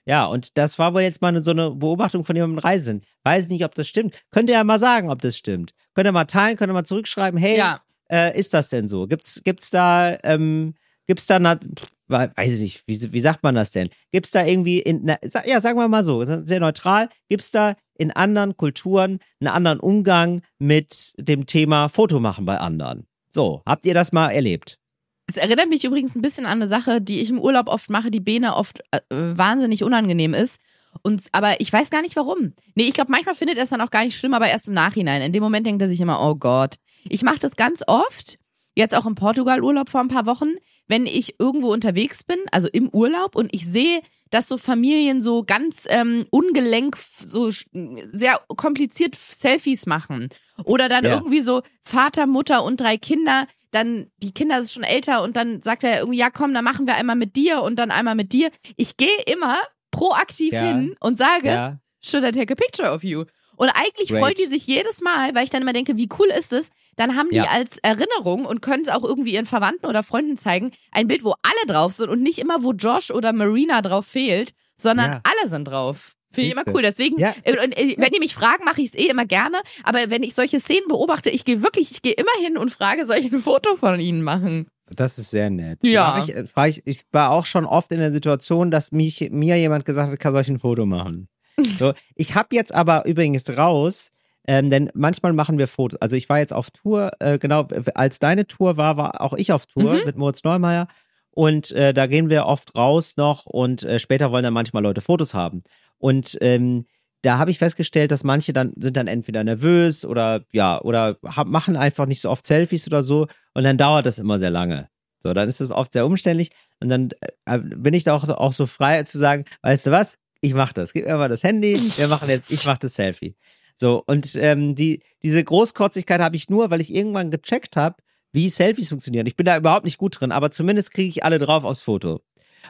[0.07, 3.07] Ja, und das war wohl jetzt mal so eine Beobachtung von jemandem Reisenden.
[3.23, 4.15] Weiß nicht, ob das stimmt.
[4.31, 5.73] Könnt ihr ja mal sagen, ob das stimmt.
[5.95, 7.81] Könnt ihr mal teilen, könnt ihr mal zurückschreiben, hey, ja.
[8.11, 9.07] äh, ist das denn so?
[9.07, 10.75] Gibt's, gibt's da, ähm,
[11.07, 13.89] gibt's da, na, pff, we- weiß ich nicht, wie, wie sagt man das denn?
[14.13, 18.11] Gibt's da irgendwie in, na, ja, sagen wir mal so, sehr neutral, gibt's da in
[18.11, 23.07] anderen Kulturen einen anderen Umgang mit dem Thema Foto machen bei anderen?
[23.31, 24.79] So, habt ihr das mal erlebt?
[25.27, 28.11] Es erinnert mich übrigens ein bisschen an eine Sache, die ich im Urlaub oft mache,
[28.11, 30.61] die Bene oft äh, wahnsinnig unangenehm ist.
[31.03, 32.53] Und, aber ich weiß gar nicht warum.
[32.75, 34.75] Nee, ich glaube, manchmal findet er es dann auch gar nicht schlimm, aber erst im
[34.75, 35.23] Nachhinein.
[35.23, 36.77] In dem Moment denkt er sich immer, oh Gott.
[37.09, 38.39] Ich mache das ganz oft,
[38.77, 40.55] jetzt auch im Portugal-Urlaub vor ein paar Wochen,
[40.87, 45.43] wenn ich irgendwo unterwegs bin, also im Urlaub, und ich sehe, dass so Familien so
[45.45, 50.29] ganz ähm, ungelenk, so sehr kompliziert Selfies machen.
[50.65, 51.15] Oder dann Ja.
[51.15, 55.63] irgendwie so Vater, Mutter und drei Kinder, dann die Kinder sind schon älter und dann
[55.63, 58.33] sagt er irgendwie, ja komm, dann machen wir einmal mit dir und dann einmal mit
[58.33, 58.51] dir.
[58.77, 59.57] Ich gehe immer
[59.91, 60.61] proaktiv Ja.
[60.63, 61.79] hin und sage, Ja.
[62.03, 63.25] should I take a picture of you?
[63.57, 64.21] Und eigentlich Great.
[64.21, 66.71] freut die sich jedes Mal, weil ich dann immer denke, wie cool ist es?
[66.97, 67.45] Dann haben die Ja.
[67.51, 71.35] als Erinnerung und können es auch irgendwie ihren Verwandten oder Freunden zeigen, ein Bild, wo
[71.43, 75.67] alle drauf sind und nicht immer, wo Josh oder Marina drauf fehlt, sondern alle sind
[75.67, 76.15] drauf.
[76.35, 76.83] Finde ich immer cool.
[76.83, 77.35] Deswegen, Ja.
[77.45, 79.59] äh, und, äh, wenn die mich fragen, mache ich es eh immer gerne.
[79.85, 83.07] Aber wenn ich solche Szenen beobachte, ich gehe wirklich, ich gehe immer hin und frage,
[83.07, 84.67] soll ich ein Foto von ihnen machen?
[84.91, 85.79] Das ist sehr nett.
[85.83, 86.23] Ja.
[86.23, 89.85] Ich, äh, ich, ich war auch schon oft in der Situation, dass mich, mir jemand
[89.87, 91.29] gesagt hat, kann soll ich ein Foto machen.
[91.79, 94.11] So, ich habe jetzt aber übrigens raus,
[94.47, 96.01] ähm, denn manchmal machen wir Fotos.
[96.03, 99.53] Also ich war jetzt auf Tour, äh, genau, als deine Tour war, war auch ich
[99.53, 100.05] auf Tour Mhm.
[100.05, 100.89] mit Moritz Neumeier.
[101.31, 105.01] Und äh, da gehen wir oft raus noch und äh, später wollen dann manchmal Leute
[105.01, 105.63] Fotos haben.
[106.05, 106.85] Und ähm,
[107.23, 111.47] da habe ich festgestellt, dass manche dann sind dann entweder nervös oder ja, oder hab,
[111.47, 114.91] machen einfach nicht so oft Selfies oder so und dann dauert das immer sehr lange.
[115.21, 117.09] So, dann ist das oft sehr umständlich und dann
[117.47, 120.75] äh, bin ich da auch, auch so frei zu sagen, weißt du was, ich mach
[120.75, 123.35] das, gib mir mal das Handy, wir machen jetzt, ich mach das Selfie.
[123.75, 127.97] So, und ähm, die, diese Großkotzigkeit habe ich nur, weil ich irgendwann gecheckt habe,
[128.31, 129.27] wie Selfies funktionieren.
[129.27, 132.21] Ich bin da überhaupt nicht gut drin, aber zumindest kriege ich alle drauf aufs Foto.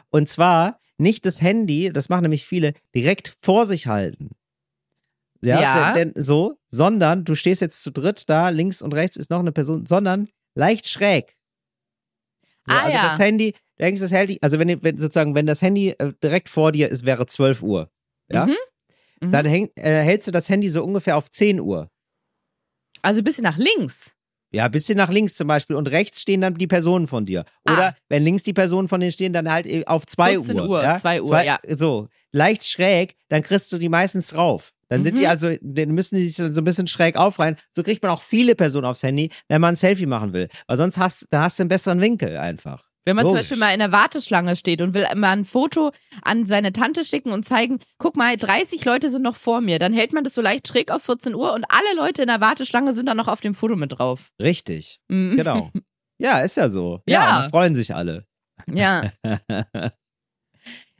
[0.09, 4.31] Und zwar nicht das Handy, das machen nämlich viele, direkt vor sich halten.
[5.41, 5.93] Ja, Ja.
[5.93, 9.39] Denn, denn so, sondern du stehst jetzt zu dritt da, links und rechts ist noch
[9.39, 11.35] eine Person, sondern leicht schräg.
[12.67, 13.03] So, Ah, also ja.
[13.03, 16.49] das Handy, du denkst das Handy, also wenn, wenn sozusagen, wenn das Handy äh, direkt
[16.49, 17.91] vor dir ist, wäre 12 Uhr.
[18.31, 18.47] Ja?
[18.47, 18.55] Mhm.
[19.21, 19.31] Mhm.
[19.31, 21.91] Dann häng, äh, hältst du das Handy so ungefähr auf 10 Uhr.
[23.01, 24.14] Also ein bisschen nach links.
[24.55, 27.43] Ja, bisschen nach links zum Beispiel und rechts stehen dann die Personen von dir.
[27.69, 27.95] Oder Ah.
[28.09, 30.69] wenn links die Personen von denen stehen, dann halt äh, auf 2 14 Uhr.
[30.69, 30.97] Uhr, ja?
[30.99, 31.59] 2 Uhr, Zwei- ja.
[31.67, 34.71] So, leicht schräg, dann kriegst du die meistens drauf.
[34.87, 35.29] Dann sind die Mhm.
[35.29, 37.57] also, dann müssen die sich so ein bisschen schräg aufreihen.
[37.75, 40.47] So kriegt man auch viele Personen aufs Handy, wenn man ein Selfie machen will.
[40.67, 42.83] Weil sonst hast, da hast du einen besseren Winkel einfach.
[43.05, 43.49] Wenn man zum Logisch.
[43.49, 45.91] Beispiel mal in der Warteschlange steht und will mal ein Foto
[46.23, 49.93] an seine Tante schicken und zeigen, guck mal, 30 Leute sind noch vor mir, dann
[49.93, 52.93] hält man das so leicht schräg auf 14 Uhr und alle Leute in der Warteschlange
[52.93, 54.31] sind dann noch auf dem Foto mit drauf.
[54.41, 54.99] Richtig.
[55.07, 55.37] Mhm.
[55.37, 55.71] Genau.
[56.17, 57.01] ja, ist ja so.
[57.07, 57.43] Ja.
[57.43, 58.25] da freuen sich alle.
[58.67, 59.11] Ja.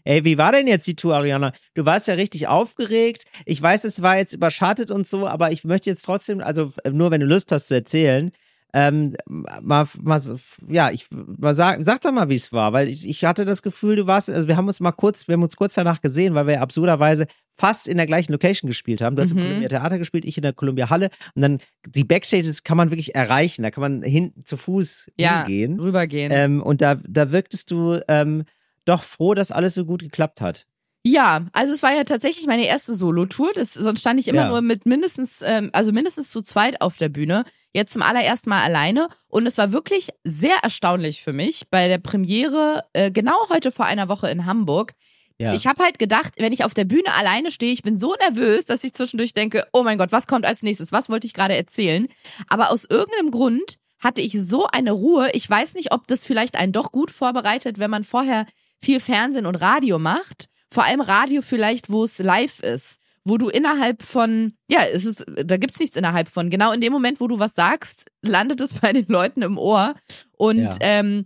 [0.07, 1.51] Ey, wie war denn jetzt die Tour, Ariana?
[1.73, 3.23] Du warst ja richtig aufgeregt.
[3.45, 7.09] Ich weiß, es war jetzt überschattet und so, aber ich möchte jetzt trotzdem, also nur
[7.09, 8.31] wenn du Lust hast zu erzählen,
[8.73, 10.21] ähm, mal, mal,
[10.69, 13.61] ja, ich mal sag, sag doch mal, wie es war, weil ich, ich hatte das
[13.61, 16.35] Gefühl, du warst, also wir haben uns mal kurz, wir haben uns kurz danach gesehen,
[16.35, 19.15] weil wir absurderweise fast in der gleichen Location gespielt haben.
[19.15, 19.37] Du hast Mhm.
[19.37, 22.91] im Columbia Theater gespielt, ich in der Columbia Halle und dann die Backstages kann man
[22.91, 25.79] wirklich erreichen, da kann man hin zu Fuß Ja, hingehen.
[25.79, 26.31] rübergehen.
[26.33, 28.43] Ähm, und da, da wirktest du ähm,
[28.83, 30.65] doch froh, dass alles so gut geklappt hat.
[31.07, 33.51] Ja, also es war ja tatsächlich meine erste Solo-Tour.
[33.61, 34.47] Sonst stand ich immer Ja.
[34.49, 37.45] nur mit mindestens, ähm, also mindestens zu zweit auf der Bühne.
[37.75, 39.09] Jetzt zum allerersten Mal alleine.
[39.27, 43.83] Und es war wirklich sehr erstaunlich für mich bei der Premiere, äh, genau heute vor
[43.83, 44.93] einer Woche in Hamburg,
[45.37, 45.53] ja.
[45.53, 48.63] ich habe halt gedacht, wenn ich auf der Bühne alleine stehe, ich bin so nervös,
[48.63, 50.93] dass ich zwischendurch denke, oh mein Gott, was kommt als nächstes?
[50.93, 52.07] Was wollte ich gerade erzählen?
[52.47, 55.31] Aber aus irgendeinem Grund hatte ich so eine Ruhe.
[55.33, 58.45] Ich weiß nicht, ob das vielleicht einen doch gut vorbereitet, wenn man vorher
[58.81, 60.47] viel Fernsehen und Radio macht.
[60.71, 65.25] Vor allem Radio vielleicht, wo es live ist wo du innerhalb von, ja, es ist,
[65.27, 66.49] da gibt's nichts innerhalb von.
[66.51, 69.95] Genau in dem Moment, wo du was sagst, landet es bei den Leuten im Ohr.
[70.37, 70.77] Und ja.
[70.79, 71.25] ähm,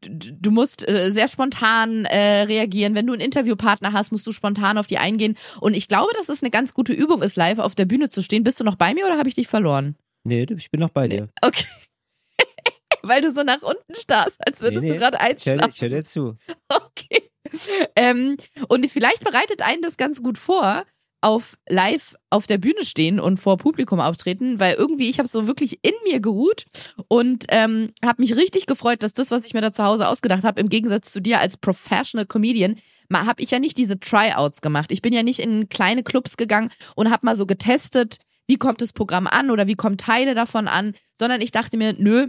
[0.00, 2.94] du musst äh, sehr spontan äh, reagieren.
[2.94, 5.36] Wenn du einen Interviewpartner hast, musst du spontan auf die eingehen.
[5.60, 8.22] Und ich glaube, dass es eine ganz gute Übung ist, live auf der Bühne zu
[8.22, 8.44] stehen.
[8.44, 9.96] Bist du noch bei mir oder habe ich dich verloren?
[10.22, 11.28] Nee, ich bin noch bei dir.
[11.42, 11.66] Okay.
[13.02, 14.94] Weil du so nach unten starrst, als würdest nee, nee.
[14.94, 15.70] du gerade einschlafen.
[15.72, 16.36] Ich höre dir zu.
[16.68, 17.28] Okay.
[17.96, 18.36] Ähm,
[18.68, 20.84] und vielleicht bereitet einen das ganz gut vor,
[21.20, 25.46] auf live auf der Bühne stehen und vor Publikum auftreten, weil irgendwie ich habe so
[25.46, 26.64] wirklich in mir geruht
[27.08, 30.44] und ähm, habe mich richtig gefreut, dass das, was ich mir da zu Hause ausgedacht
[30.44, 32.76] habe, im Gegensatz zu dir als Professional Comedian,
[33.12, 34.92] habe ich ja nicht diese Tryouts gemacht.
[34.92, 38.80] Ich bin ja nicht in kleine Clubs gegangen und habe mal so getestet, wie kommt
[38.80, 42.28] das Programm an oder wie kommen Teile davon an, sondern ich dachte mir, nö,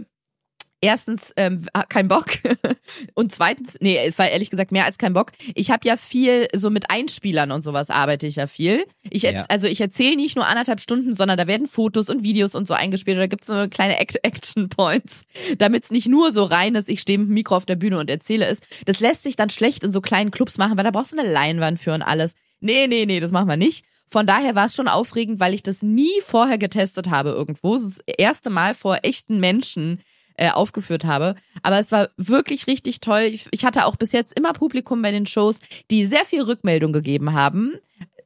[0.82, 2.26] erstens ähm, kein Bock
[3.14, 5.32] und zweitens, nee, es war ehrlich gesagt mehr als kein Bock.
[5.54, 8.84] Ich habe ja viel so mit Einspielern und sowas arbeite ich ja viel.
[9.08, 9.44] Ich ja.
[9.48, 12.74] also ich erzähle nicht nur anderthalb Stunden, sondern da werden Fotos und Videos und so
[12.74, 13.16] eingespielt.
[13.16, 15.22] Da gibt's so kleine Action Points,
[15.56, 17.98] damit es nicht nur so rein ist, ich stehe mit dem Mikro auf der Bühne
[17.98, 18.60] und erzähle es.
[18.84, 21.30] Das lässt sich dann schlecht in so kleinen Clubs machen, weil da brauchst du eine
[21.30, 22.34] Leinwand für und alles.
[22.60, 23.84] Nee, nee, nee, das machen wir nicht.
[24.08, 27.74] Von daher war es schon aufregend, weil ich das nie vorher getestet habe irgendwo.
[27.74, 30.02] Das, ist das erste Mal vor echten Menschen
[30.42, 31.36] äh, aufgeführt habe.
[31.62, 33.20] Aber es war wirklich richtig toll.
[33.20, 35.58] Ich, ich hatte auch bis jetzt immer Publikum bei den Shows,
[35.90, 37.78] die sehr viel Rückmeldung gegeben haben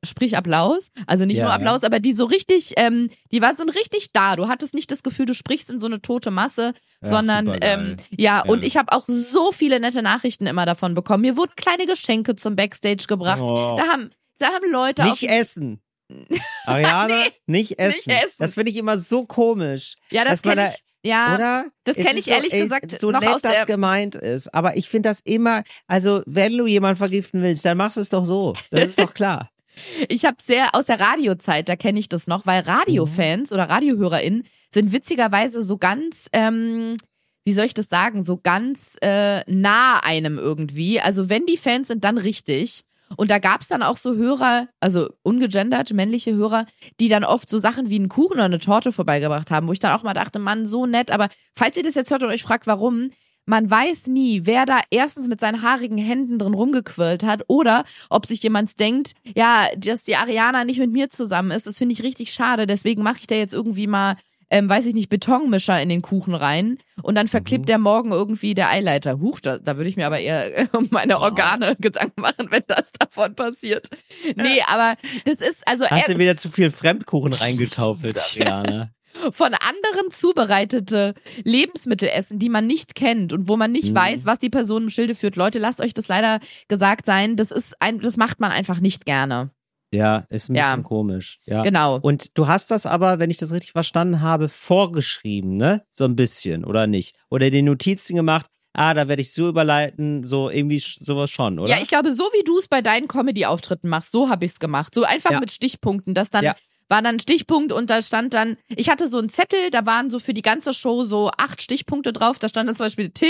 [0.02, 1.88] sprich Applaus, also nicht ja, nur Applaus, ja.
[1.88, 4.36] aber die so richtig, ähm, die war so richtig da.
[4.36, 7.96] Du hattest nicht das Gefühl, du sprichst in so eine tote Masse, ja, sondern ähm,
[8.10, 11.22] ja, und ich habe auch so viele nette Nachrichten immer davon bekommen.
[11.22, 13.42] Mir wurden kleine Geschenke zum Backstage gebracht.
[13.42, 13.74] Oh.
[13.76, 15.80] Da haben, da haben Leute nicht essen.
[16.66, 18.02] Ariane, nee, nicht, essen.
[18.06, 18.36] nicht, essen.
[18.38, 19.96] Das finde ich immer so komisch.
[20.10, 20.84] Ja, das kenne ich.
[21.06, 21.64] Ja, oder?
[21.84, 24.52] Das kenne ich ehrlich so, gesagt so noch nett aus der das gemeint ist.
[24.52, 28.08] Aber ich finde das immer, also wenn du jemanden vergiften willst, dann machst du es
[28.08, 28.54] doch so.
[28.70, 29.50] Das ist doch klar.
[30.08, 33.54] ich habe sehr aus der Radiozeit, da kenne ich das noch, weil Radiofans mhm.
[33.54, 36.96] oder RadiohörerInnen sind witzigerweise so ganz, ähm,
[37.44, 41.00] wie soll ich das sagen, so ganz äh, nah einem irgendwie.
[41.00, 42.84] Also wenn die Fans sind, dann richtig.
[43.16, 46.66] Und da gab es dann auch so Hörer, also ungegendert, männliche Hörer,
[46.98, 49.78] die dann oft so Sachen wie einen Kuchen oder eine Torte vorbeigebracht haben, wo ich
[49.78, 51.10] dann auch mal dachte, Mann, so nett.
[51.10, 53.10] Aber falls ihr das jetzt hört und euch fragt, warum,
[53.46, 58.26] man weiß nie, wer da erstens mit seinen haarigen Händen drin rumgequirlt hat oder ob
[58.26, 61.66] sich jemand denkt, ja, dass die Ariana nicht mit mir zusammen ist.
[61.66, 62.66] Das finde ich richtig schade.
[62.66, 64.16] Deswegen mache ich da jetzt irgendwie mal
[64.50, 67.66] ähm, weiß ich nicht, Betonmischer in den Kuchen rein und dann verklebt mhm.
[67.66, 69.18] der morgen irgendwie der Eileiter.
[69.18, 71.76] Huch, da, da würde ich mir aber eher um meine Organe.
[71.80, 73.88] Gedanken machen, wenn das davon passiert.
[74.36, 75.86] Nee, aber das ist also.
[75.86, 78.92] Hast du wieder zu viel Fremdkuchen reingetaufelt, Ariane?
[79.32, 83.96] von anderen zubereitete Lebensmittel essen, die man nicht kennt und wo man nicht mhm.
[83.96, 85.36] weiß, was die Person im Schilde führt.
[85.36, 86.38] Leute, lasst euch das leider
[86.68, 87.36] gesagt sein.
[87.36, 89.50] Das ist ein, das macht man einfach nicht gerne.
[89.92, 90.70] Ja, ist ein ja.
[90.70, 91.38] bisschen komisch.
[91.46, 91.62] Ja.
[91.62, 91.98] Genau.
[92.00, 95.84] Und du hast das aber, wenn ich das richtig verstanden habe, vorgeschrieben, ne?
[95.90, 97.16] So ein bisschen, oder nicht?
[97.30, 101.70] Oder die Notizen gemacht, ah, da werde ich so überleiten, so irgendwie sowas schon, oder?
[101.70, 104.58] Ja, ich glaube, so wie du es bei deinen Comedy-Auftritten machst, so habe ich es
[104.58, 104.94] gemacht.
[104.94, 105.40] So einfach ja.
[105.40, 106.54] mit Stichpunkten, dass dann ja
[106.88, 110.10] war dann ein Stichpunkt und da stand dann, ich hatte so einen Zettel, da waren
[110.10, 112.38] so für die ganze Show so acht Stichpunkte drauf.
[112.38, 113.28] Da stand dann zum Beispiel Till,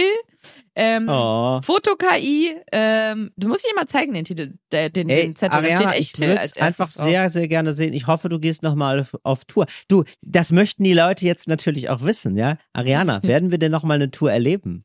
[0.75, 1.61] ähm, oh.
[1.63, 5.83] Foto-KI, ähm, du musst dir mal zeigen, den Titel, den, den, Ey, den Zettel, Ariana,
[5.83, 7.05] da steht echt Till als einfach drauf.
[7.05, 7.95] sehr, sehr gerne sehen.
[7.95, 9.67] Ich hoffe, du gehst nochmal auf, auf Tour.
[9.89, 12.59] Du, das möchten die Leute jetzt natürlich auch wissen, ja?
[12.73, 14.85] Ariana, werden wir denn nochmal eine Tour erleben?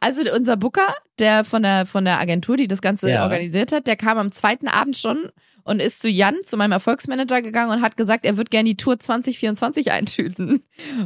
[0.00, 3.22] Also unser Booker, der von der von der Agentur, die das Ganze ja.
[3.22, 5.30] organisiert hat, der kam am zweiten Abend schon
[5.64, 8.76] und ist zu Jan, zu meinem Erfolgsmanager gegangen und hat gesagt, er wird gerne die
[8.76, 10.62] Tour 2024 eintüten,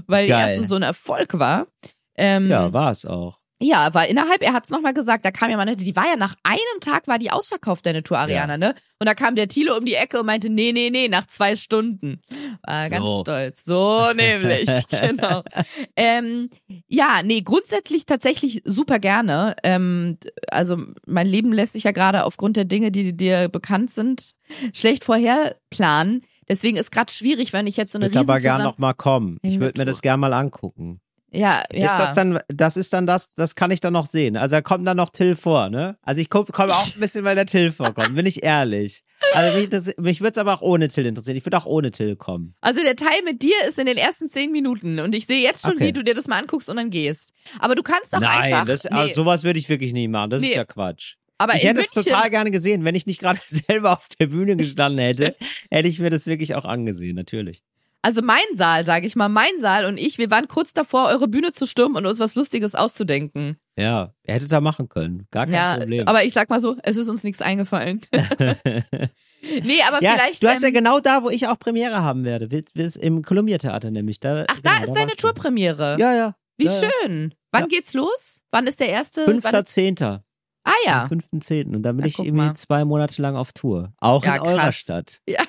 [0.07, 0.45] weil Geil.
[0.45, 1.67] die erste so ein Erfolg war.
[2.17, 3.38] Ähm, ja, war es auch.
[3.61, 6.17] Ja, war innerhalb, er hat es nochmal gesagt, da kam ja mal, die war ja
[6.17, 8.59] nach einem Tag, war die ausverkauft, deine Tour Ariana, ja.
[8.59, 8.75] ne?
[9.01, 11.57] Und da kam der Thilo um die Ecke und meinte, nee, nee, nee, nach zwei
[11.57, 12.21] Stunden.
[12.63, 13.21] War ganz so.
[13.21, 13.65] stolz.
[13.65, 15.43] So nämlich, genau.
[15.97, 16.51] Ähm,
[16.87, 19.57] ja, nee, grundsätzlich tatsächlich super gerne.
[19.65, 24.37] Ähm, also mein Leben lässt sich ja gerade aufgrund der Dinge, die dir bekannt sind,
[24.73, 26.23] schlecht vorher planen.
[26.49, 29.39] Deswegen ist gerade schwierig, wenn ich jetzt so eine riesen aber gern noch mal kommen.
[29.43, 31.01] Ich würde mir das gern mal angucken.
[31.31, 31.87] Ja, ja.
[31.87, 34.37] Ist das dann, das ist dann das, das kann ich dann noch sehen.
[34.37, 35.99] Also da kommt dann noch Till vor, ne?
[36.03, 39.05] Also ich komme komm auch ein bisschen, weil der Till vorkommt, bin ich ehrlich.
[39.35, 41.37] Also mich, mich würde es aber auch ohne Till interessieren.
[41.37, 42.55] Ich würde auch ohne Till kommen.
[42.61, 45.63] Also der Teil mit dir ist in den ersten zehn Minuten und ich sehe jetzt
[45.63, 45.89] schon, okay.
[45.89, 47.33] wie du dir das mal anguckst und dann gehst.
[47.59, 48.65] Aber du kannst doch Nein, einfach.
[48.65, 48.91] Das, nee.
[48.91, 50.31] also sowas würde ich wirklich nie machen.
[50.31, 50.49] Das nee.
[50.49, 51.17] ist ja Quatsch.
[51.39, 52.85] Aber ich hätte es total gerne gesehen.
[52.85, 55.37] Wenn ich nicht gerade selber auf der Bühne gestanden hätte,
[55.71, 57.63] hätte ich mir das wirklich auch angesehen, natürlich.
[58.03, 61.29] Also mein Saal, sage ich mal, mein Saal und ich, wir waren kurz davor, eure
[61.29, 63.57] Bühne zu stürmen und uns was Lustiges auszudenken.
[63.79, 65.27] Ja, er hätte da machen können.
[65.31, 66.07] Gar kein ja, Problem.
[66.09, 68.01] aber ich sag mal so, es ist uns nichts eingefallen.
[69.63, 70.43] nee, aber ja, vielleicht.
[70.43, 72.51] du hast ja ähm, genau da, wo ich auch Premiere haben werde.
[72.51, 74.21] Wir- wir- Im Columbia Theater nämlich.
[74.21, 75.29] Da, Ach, da genau, ist deine warst du.
[75.29, 75.97] Tourpremiere.
[75.99, 76.35] Ja, ja.
[76.57, 77.35] Wie ja, schön.
[77.53, 77.67] Wann Ja.
[77.69, 78.41] geht's los?
[78.51, 79.23] Wann ist der erste?
[79.27, 80.25] wann Fünfter, ist, Zehnter.
[80.69, 81.03] Ah ja.
[81.05, 81.75] Am 5.10.
[81.75, 82.55] Und dann bin Na, ich irgendwie mal.
[82.55, 83.93] zwei Monate lang auf Tour.
[83.99, 84.77] Auch Ja, in eurer krass.
[84.77, 85.21] Stadt.
[85.29, 85.43] Ja.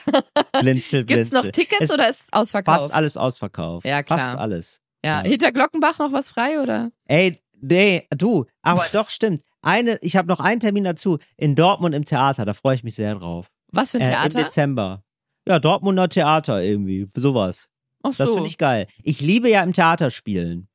[0.62, 1.64] Blinzel, Gibt's noch blinzel.
[1.66, 2.82] Tickets Es- oder ist es ausverkauft?
[2.82, 3.86] Fast alles ausverkauft.
[3.86, 4.20] Ja, klar.
[4.20, 4.82] Fast alles.
[5.04, 5.24] ja.
[5.24, 5.30] ja.
[5.30, 6.92] Hinter Glockenbach noch was frei oder?
[7.06, 9.44] Ey, nee, du, aber doch stimmt.
[9.62, 12.96] Eine, ich habe noch einen Termin dazu in Dortmund im Theater, da freue ich mich
[12.96, 13.48] sehr drauf.
[13.72, 14.44] Was für ein Äh, Im Theater?
[14.44, 15.04] Dezember.
[15.48, 17.70] Ja, Dortmunder Theater irgendwie, sowas.
[18.04, 18.36] Ach Das so.
[18.36, 18.88] finde ich geil.
[19.04, 20.70] Ich liebe ja im Theater spielen.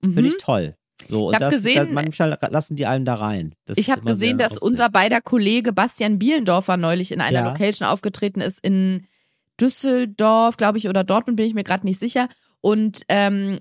[0.00, 0.28] Finde Mhm.
[0.28, 0.76] ich toll.
[1.08, 3.54] So, und hab das, gesehen- das, manchmal lassen die einen da rein.
[3.66, 7.48] Das Ich habe gesehen, dass unser beider Kollege Bastian Bielendorfer neulich in einer Ja.
[7.48, 9.06] Location aufgetreten ist in
[9.60, 12.28] Düsseldorf, glaube ich, oder Dortmund, bin ich mir gerade nicht sicher.
[12.60, 13.58] Und ähm,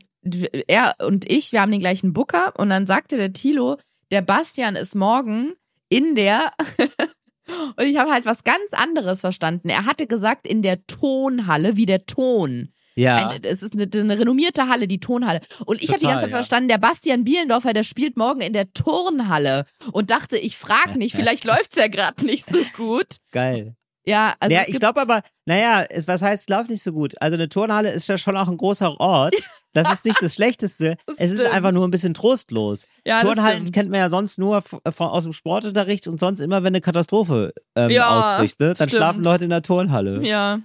[0.67, 3.77] er und ich, wir haben den gleichen Booker und dann sagte der Tilo,
[4.11, 5.53] der Bastian ist morgen
[5.89, 6.51] in der
[7.77, 9.69] und ich habe halt was ganz anderes verstanden.
[9.69, 12.69] Er hatte gesagt in der Tonhalle, wie der Ton.
[12.95, 15.41] Ja, Ein, es ist eine, eine renommierte Halle, die Tonhalle.
[15.65, 16.37] Und ich habe die ganze Zeit ja.
[16.37, 19.65] verstanden, der Bastian Bielendorfer, der spielt morgen in der Turnhalle.
[19.91, 23.17] Und dachte, ich frage nicht, vielleicht läuft's ja gerade nicht so gut.
[23.31, 23.75] geil.
[24.07, 26.91] Ja, also ja, es ich glaube aber, naja, es- was heißt, es läuft nicht so
[26.91, 27.19] gut?
[27.19, 29.33] Also eine Turnhalle ist ja schon auch ein großer Ort.
[29.73, 30.95] Das ist nicht das Schlechteste.
[31.07, 31.55] Das es ist stimmt.
[31.55, 32.85] einfach nur ein bisschen trostlos.
[33.03, 34.63] ja, Turnhallen kennt man ja sonst nur
[34.99, 38.59] aus dem Sportunterricht und sonst immer, wenn eine Katastrophe ähm, Ja, ausbricht.
[38.59, 38.67] Ne?
[38.67, 38.91] Dann stimmt.
[38.91, 40.23] schlafen Leute in der Turnhalle.
[40.23, 40.59] Ja,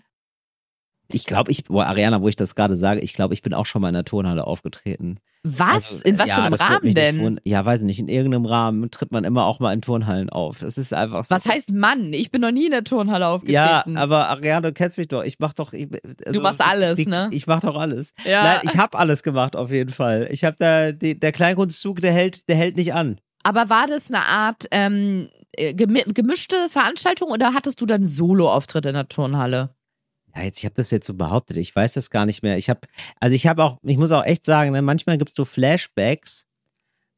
[1.15, 3.67] Ich glaube, ich, boah, Ariana, wo ich das gerade sage, ich glaube, ich bin auch
[3.67, 5.19] schon mal in der Turnhalle aufgetreten.
[5.43, 5.91] was?
[5.93, 7.41] Also, in was ja, für einem Rahmen denn?
[7.45, 7.99] Ja, weiß ich nicht.
[7.99, 10.59] In irgendeinem Rahmen tritt man immer auch mal in Turnhallen auf.
[10.61, 11.35] Das ist einfach so.
[11.35, 12.13] Was heißt Mann?
[12.13, 13.97] Ich bin noch nie in der Turnhalle Ja, aufgetreten.
[13.97, 15.25] aber Ariana, du kennst mich doch.
[15.25, 15.73] Ich mach doch.
[15.73, 15.89] Ich,
[16.27, 17.29] also, machst alles, ich, ne?
[17.33, 18.13] Ich mach doch alles.
[18.25, 18.43] Ja.
[18.45, 20.29] Nein, ich habe alles gemacht auf jeden Fall.
[20.31, 23.21] Ich habe da die, der Kleinkunstzug, der hält, der hält nicht an.
[23.43, 28.87] aber war das eine Art ähm, äh, gemi gemischte Veranstaltung oder hattest du dann Solo-Auftritt
[28.87, 29.71] in der Turnhalle?
[30.35, 31.57] Ja, jetzt, ich habe das jetzt so behauptet.
[31.57, 32.57] Ich weiß das gar nicht mehr.
[32.59, 32.81] Ich habe,
[33.19, 36.47] also ich habe auch, ich muss auch echt sagen, ne, manchmal gibt's so Flashbacks,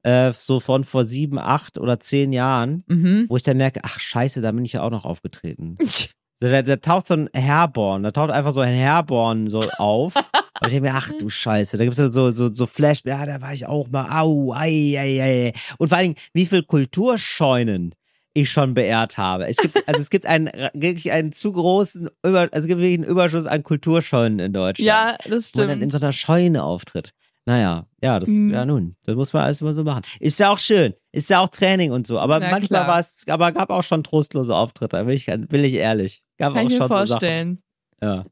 [0.03, 3.27] äh, so von vor sieben, acht oder zehn Jahren, Mhm.
[3.29, 5.79] wo ich dann merke, ach Scheiße, da bin ich ja auch noch aufgetreten.
[6.41, 10.17] So, da, da taucht so ein Herborn, da taucht einfach so ein Herborn so auf.
[10.17, 13.25] Und ich denke mir, ach du Scheiße, da gibt's ja so, so, so Flash, ja,
[13.27, 15.53] da war ich auch mal, au, ei, ei, ei.
[15.79, 17.95] Und vor allen Dingen, wie viel Kulturscheunen
[18.35, 19.47] ich schon beehrt habe.
[19.47, 22.99] Es gibt, also es gibt einen, wirklich einen zu großen, Über, also es gibt wirklich
[22.99, 24.87] einen Überschuss an Kulturscheunen in Deutschland.
[24.87, 26.05] Ja, das Wo man dann in so stimmt.
[26.05, 27.13] einer Scheune auftritt.
[27.45, 28.55] Naja, ja, das, Mhm.
[28.55, 30.03] ja nun, das muss man alles immer so machen.
[30.21, 33.25] Ist ja auch schön, ist ja auch Training und so, aber Na manchmal war es,
[33.29, 36.23] aber gab auch schon trostlose Auftritte, will ich, will ich ehrlich.
[36.39, 37.63] Gab Kann auch ich mir schon so vorstellen.
[38.01, 38.25] Ja.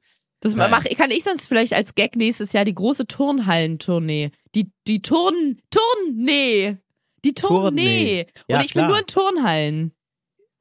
[0.43, 4.31] Das mach, kann ich sonst vielleicht als Gag nächstes Jahr die große Turnhallentournee.
[4.55, 6.79] Die, die Turn, Turnee.
[7.25, 7.35] Die.
[7.35, 8.27] Tournee.
[8.49, 8.89] Ja, Und ich bin klar.
[8.89, 9.93] nur in Turnhallen.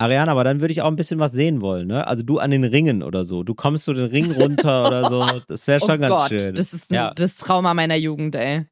[0.02, 2.08] Ariana, aber dann würde ich auch ein bisschen was sehen wollen, ne?
[2.08, 3.44] Also du an den Ringen oder so.
[3.44, 5.42] Du kommst so den Ring runter oder so.
[5.50, 6.56] Das wäre schon oh ganz Gott, schön.
[6.56, 7.14] das ist Ja.
[7.14, 8.66] das Trauma meiner Jugend, ey.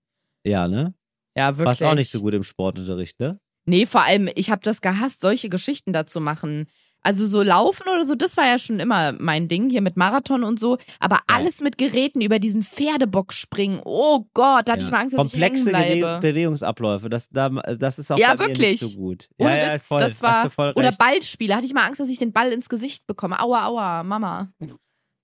[0.45, 0.93] ja, ne?
[1.35, 1.65] Ja, wirklich.
[1.67, 3.39] Warst auch nicht so gut im Sportunterricht, ne?
[3.65, 6.67] Nee, vor allem, ich habe das gehasst, solche Geschichten dazu machen.
[7.03, 10.43] Also so laufen oder so, das war ja schon immer mein Ding hier mit Marathon
[10.43, 10.77] und so.
[10.99, 13.81] Aber alles mit Geräten über diesen Pferdebock springen.
[13.85, 14.87] Oh Gott, da hatte Ja.
[14.87, 16.19] ich mal Angst, dass Komplexe ich hängen Bewe bleibe.
[16.21, 18.81] Bewegungsabläufe, das, da, das ist auch Ja, wirklich.
[18.81, 19.29] nicht so gut.
[19.37, 19.99] Ohne ja, ja, Witz, voll.
[19.99, 20.91] das Hast war du voll oder.
[20.91, 23.39] Ballspiele, hatte ich mal Angst, dass ich den Ball ins Gesicht bekomme.
[23.39, 24.49] Aua, aua, Mama.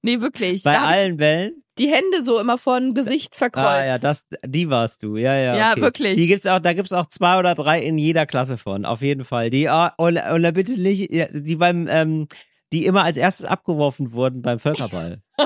[0.03, 0.63] Nee, wirklich.
[0.63, 1.63] Bei allen Wellen?
[1.79, 3.65] die Hände so immer vor dem Gesicht verkreuzt.
[3.67, 5.55] Ah ja, das, die warst du, ja, ja.
[5.57, 5.81] Ja, okay.
[5.81, 6.15] wirklich.
[6.17, 9.23] Die gibt's auch, da gibt's auch zwei oder drei in jeder Klasse von, auf jeden
[9.23, 9.49] Fall.
[9.49, 12.27] Die, und da bitte nicht, die beim, ähm,
[12.71, 15.23] die immer als erstes abgeworfen wurden beim Völkerball.
[15.39, 15.45] ja!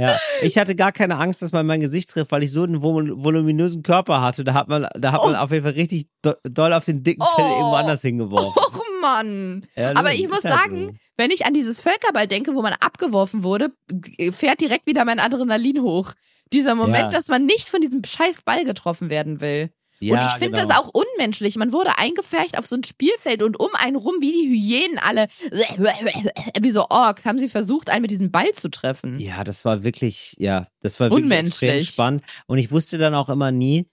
[0.00, 2.80] Ja, ich hatte gar keine Angst, dass man mein Gesicht trifft, weil ich so einen
[2.82, 4.44] vol- voluminösen Körper hatte.
[4.44, 7.22] Da hat man, da hat man auf jeden Fall richtig do doll auf den dicken
[7.22, 7.40] Oh.
[7.40, 8.52] irgendwo anders hingeworfen.
[8.56, 9.66] Och Mann.
[9.76, 10.98] Ja, Aber ich muss sagen.
[11.18, 15.20] Wenn ich an dieses Völkerball denke, wo man abgeworfen wurde, g- fährt direkt wieder mein
[15.20, 16.12] Adrenalin hoch.
[16.52, 17.08] Dieser Moment, Ja.
[17.10, 19.70] dass man nicht von diesem scheiß Ball getroffen werden will.
[20.00, 20.68] Ja, und ich finde genau.
[20.68, 21.56] das auch unmenschlich.
[21.56, 25.26] Man wurde eingefercht auf so ein Spielfeld und um einen rum, wie die Hyänen alle,
[26.60, 29.18] wie so Orks, haben sie versucht, einen mit diesem Ball zu treffen.
[29.18, 31.88] Ja, das war wirklich, ja, das war wirklich Unmenschlich.
[31.88, 32.22] spannend.
[32.46, 33.86] Und ich wusste dann auch immer nie,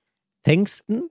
[0.43, 1.09] fängsten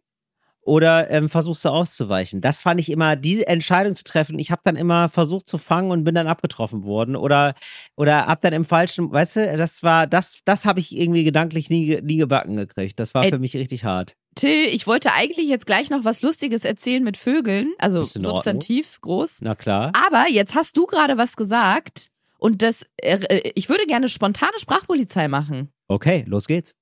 [0.64, 2.40] oder ähm, versuchst du auszuweichen.
[2.40, 4.38] Das fand ich immer, die Entscheidung zu treffen.
[4.38, 7.54] Ich habe dann immer versucht zu fangen und bin dann abgetroffen worden oder
[7.96, 11.70] oder hab dann im falschen, weißt du, das war das das habe ich irgendwie gedanklich
[11.70, 12.98] nie nie gebacken gekriegt.
[12.98, 14.16] Das war Ey, für mich richtig hart.
[14.34, 19.38] Till, ich wollte eigentlich jetzt gleich noch was Lustiges erzählen mit Vögeln, also Substantiv groß.
[19.42, 19.92] Na klar.
[20.06, 24.58] Aber jetzt hast du gerade was gesagt und das, äh, äh, ich würde gerne spontane
[24.58, 25.70] Sprachpolizei machen.
[25.88, 26.74] Okay, los geht's.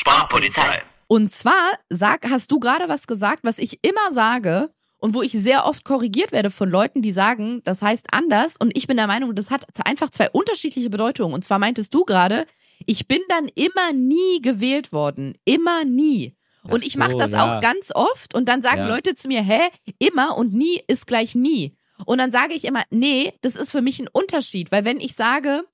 [0.00, 0.82] Sprachpolizei.
[1.06, 5.32] Und zwar sag, hast du gerade was gesagt, was ich immer sage und wo ich
[5.32, 9.06] sehr oft korrigiert werde von Leuten, die sagen, das heißt anders und ich bin der
[9.06, 11.34] Meinung, das hat einfach zwei unterschiedliche Bedeutungen.
[11.34, 12.46] Und zwar meintest du gerade,
[12.86, 15.36] ich bin dann immer nie gewählt worden.
[15.44, 16.34] Immer nie.
[16.62, 17.58] Und ich mache das ja.
[17.58, 18.88] auch ganz oft und dann sagen ja.
[18.88, 19.60] Leute zu mir, hä,
[19.98, 21.76] immer und nie ist gleich nie.
[22.06, 25.14] Und dann sage ich immer, nee, das ist für mich ein Unterschied, weil wenn ich
[25.14, 25.64] sage,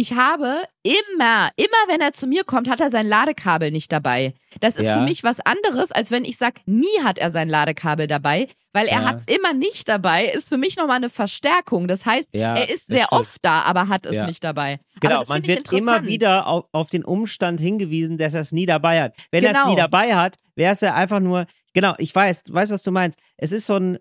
[0.00, 4.32] ich habe immer, immer wenn er zu mir kommt, hat er sein Ladekabel nicht dabei.
[4.60, 4.94] Das ist ja.
[4.94, 8.86] für mich was anderes, als wenn ich sage, nie hat er sein Ladekabel dabei, weil
[8.86, 9.04] er ja.
[9.04, 11.86] hat es immer nicht dabei, ist für mich nochmal eine Verstärkung.
[11.86, 13.20] Das heißt, ja, er ist sehr stimmt.
[13.20, 14.80] oft da, aber hat es nicht dabei.
[15.00, 19.02] Genau, man wird immer wieder auf, auf, den Umstand hingewiesen, dass er es nie dabei
[19.02, 19.14] hat.
[19.30, 19.58] Wenn genau.
[19.58, 21.44] er es nie dabei hat, wäre es ja einfach nur,
[21.74, 23.18] genau, ich weiß, weiß, was du meinst.
[23.36, 23.98] Es ist so ein,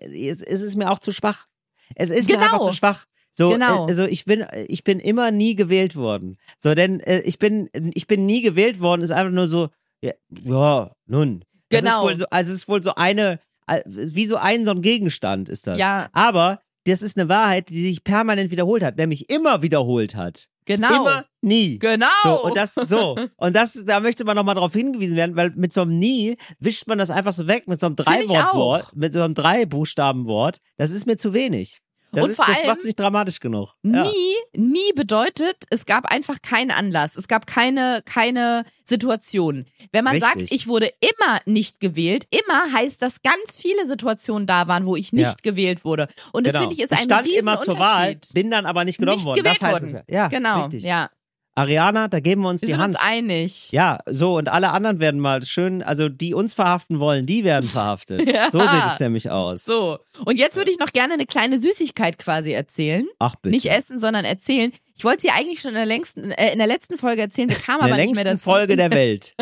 [0.00, 1.46] es ist mir auch zu schwach.
[1.94, 2.40] Es ist genau.
[2.40, 3.06] mir einfach zu schwach.
[3.38, 3.86] So, genau.
[3.86, 6.38] also ich bin, ich bin immer nie gewählt worden.
[6.58, 9.68] So, denn äh, ich bin, ich bin nie gewählt worden, ist einfach nur so,
[10.00, 10.12] ja,
[10.42, 11.44] ja nun.
[11.68, 11.96] Das genau.
[11.96, 13.40] Ist wohl so, also es ist wohl so eine,
[13.84, 15.78] wie so ein, so ein Gegenstand ist das.
[15.78, 16.08] Ja.
[16.12, 20.48] Aber das ist eine Wahrheit, die sich permanent wiederholt hat, nämlich immer wiederholt hat.
[20.64, 21.02] Genau.
[21.02, 21.78] Immer nie.
[21.78, 22.06] Genau.
[22.24, 23.16] So, und das so.
[23.36, 26.88] Und das, da möchte man nochmal darauf hingewiesen werden, weil mit so einem nie wischt
[26.88, 30.58] man das einfach so weg, mit so einem Drei-Wort-Wort, mit so einem Drei-Buchstaben-Wort.
[30.76, 31.78] Das ist mir zu wenig.
[32.16, 33.74] Das, und ist, vor das macht nicht dramatisch genug.
[33.82, 34.04] Ja.
[34.04, 37.14] Nie, nie bedeutet, es gab einfach keinen Anlass.
[37.14, 39.66] Es gab keine, keine Situation.
[39.92, 40.32] Wenn man Richtig.
[40.32, 44.96] sagt, ich wurde immer nicht gewählt, immer heißt, dass ganz viele Situationen da waren, wo
[44.96, 45.34] ich nicht ja.
[45.42, 46.08] gewählt wurde.
[46.32, 46.62] Und das genau.
[46.62, 49.26] finde ich ist ein Ich stand immer zur Wahl, bin dann aber nicht genommen nicht
[49.26, 49.38] worden.
[49.38, 50.04] Gewählt das heißt worden.
[50.06, 50.22] Es ja.
[50.22, 50.60] ja, genau.
[50.60, 50.84] Richtig.
[50.84, 51.10] Ja.
[51.56, 52.94] Ariana, da geben wir uns wir die sind Hand.
[52.96, 53.72] uns einig.
[53.72, 57.68] Ja, so und alle anderen werden mal schön, also die uns verhaften wollen, die werden
[57.68, 58.28] verhaftet.
[58.32, 58.50] ja.
[58.50, 59.64] So sieht es nämlich aus.
[59.64, 59.98] So.
[60.26, 63.08] Und jetzt würde ich noch gerne eine kleine Süßigkeit quasi erzählen.
[63.18, 63.54] Ach bitte.
[63.54, 64.70] Nicht essen, sondern erzählen.
[64.96, 67.56] Ich wollte sie eigentlich schon in der längsten, äh, in der letzten Folge erzählen, wir
[67.56, 68.50] kamen aber nicht mehr dazu.
[68.50, 69.34] In der längsten Folge der Welt.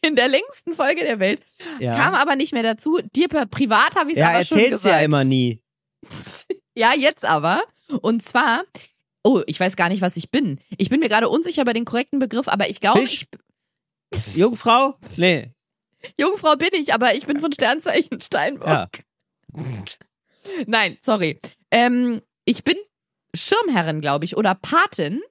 [0.00, 1.42] in der längsten Folge der Welt.
[1.78, 1.94] Ja.
[1.94, 3.00] Kam aber nicht mehr dazu.
[3.14, 4.56] Dir per privat habe ich es ja, aber schon gesagt.
[4.56, 5.60] Ja, erzählst ja immer nie.
[6.74, 7.62] ja, jetzt aber.
[8.00, 8.62] Und zwar
[9.24, 10.60] Oh, ich weiß gar nicht, was ich bin.
[10.76, 13.26] Ich bin mir gerade unsicher bei den korrekten Begriff, aber ich glaube, ich.
[14.34, 14.96] Jungfrau?
[15.16, 15.50] Nee.
[16.18, 18.68] Jungfrau bin ich, aber ich bin von Sternzeichen Steinbock.
[18.68, 18.88] Ja.
[20.66, 21.40] Nein, sorry.
[21.70, 22.76] Ähm, ich bin
[23.34, 25.22] Schirmherrin, glaube ich, oder Patin.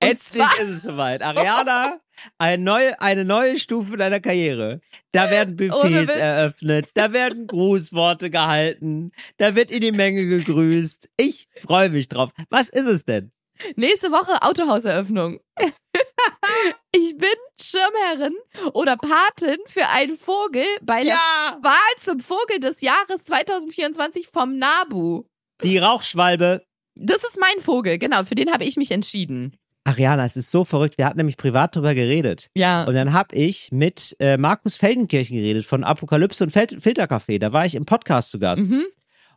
[0.00, 1.22] Endlich ist es soweit.
[1.22, 2.00] Ariana,
[2.38, 4.80] eine neue, eine neue Stufe deiner Karriere.
[5.12, 11.08] Da werden Buffets eröffnet, da werden Grußworte gehalten, da wird in die Menge gegrüßt.
[11.16, 12.30] Ich freue mich drauf.
[12.50, 13.32] Was ist es denn?
[13.76, 15.40] Nächste Woche Autohauseröffnung.
[16.92, 18.36] ich bin Schirmherrin
[18.74, 21.58] oder Patin für einen Vogel bei der ja!
[21.62, 25.24] Wahl zum Vogel des Jahres 2024 vom NABU.
[25.62, 26.64] Die Rauchschwalbe.
[26.94, 29.56] Das ist mein Vogel, genau, für den habe ich mich entschieden.
[29.86, 30.98] Ariana, es ist so verrückt.
[30.98, 32.50] Wir hatten nämlich privat drüber geredet.
[32.54, 32.84] Ja.
[32.84, 37.38] Und dann habe ich mit äh, Markus Feldenkirchen geredet von Apokalypse und Fel Filtercafé.
[37.38, 38.70] Da war ich im Podcast zu Gast.
[38.70, 38.84] Mhm.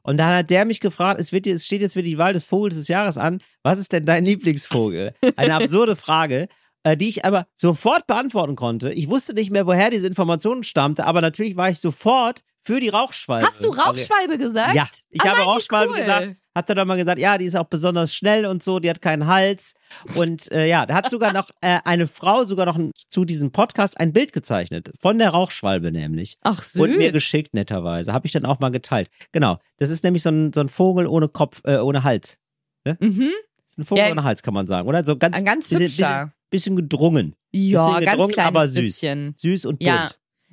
[0.01, 2.43] Und dann hat der mich gefragt, es, wird, es steht jetzt wieder die Wahl des
[2.43, 3.41] Vogels des Jahres an.
[3.61, 5.13] Was ist denn dein Lieblingsvogel?
[5.35, 6.47] Eine absurde Frage,
[6.83, 8.91] äh, die ich aber sofort beantworten konnte.
[8.91, 12.89] Ich wusste nicht mehr, woher diese Information stammte, aber natürlich war ich sofort für die
[12.89, 13.47] Rauchschwalbe.
[13.47, 14.75] Hast du Rauchschwalbe gesagt?
[14.75, 15.99] Ja, ich ah, habe nein, Rauchschwalbe cool.
[15.99, 16.35] gesagt.
[16.55, 19.01] Hat er doch mal gesagt, ja, die ist auch besonders schnell und so, die hat
[19.01, 19.75] keinen Hals.
[20.15, 23.99] Und äh, ja, da hat sogar noch äh, eine Frau sogar noch zu diesem Podcast
[23.99, 24.91] ein Bild gezeichnet.
[24.99, 26.37] Von der Rauchschwalbe nämlich.
[26.41, 26.81] Ach süß.
[26.81, 28.11] Und mir geschickt, netterweise.
[28.13, 29.09] Habe ich dann auch mal geteilt.
[29.31, 29.57] Genau.
[29.77, 32.37] Das ist nämlich so ein, so ein Vogel ohne Kopf, äh, ohne Hals.
[32.85, 32.97] Ne?
[32.99, 33.31] Mhm.
[33.57, 35.05] Das ist ein Vogel ja, ohne Hals, kann man sagen, oder?
[35.05, 37.35] So ganz, ein ganz bisschen, bisschen, bisschen, gedrungen.
[37.51, 38.81] Ja, bisschen gedrungen, ganz aber süß.
[38.83, 39.33] bisschen.
[39.37, 39.87] Süß und bunt.
[39.87, 40.09] Ja.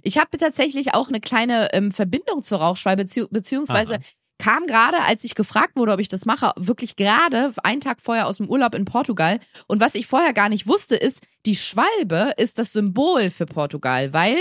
[0.07, 4.03] Ich habe tatsächlich auch eine kleine ähm, Verbindung zur Rauchschwalbe, bezieh beziehungsweise Aha.
[4.39, 8.29] kam gerade, als ich gefragt wurde, ob ich das mache, wirklich gerade einen Tag vorher
[8.29, 9.41] aus dem Urlaub in Portugal.
[9.67, 14.13] Und was ich vorher gar nicht wusste, ist, die Schwalbe ist das Symbol für Portugal,
[14.13, 14.37] weil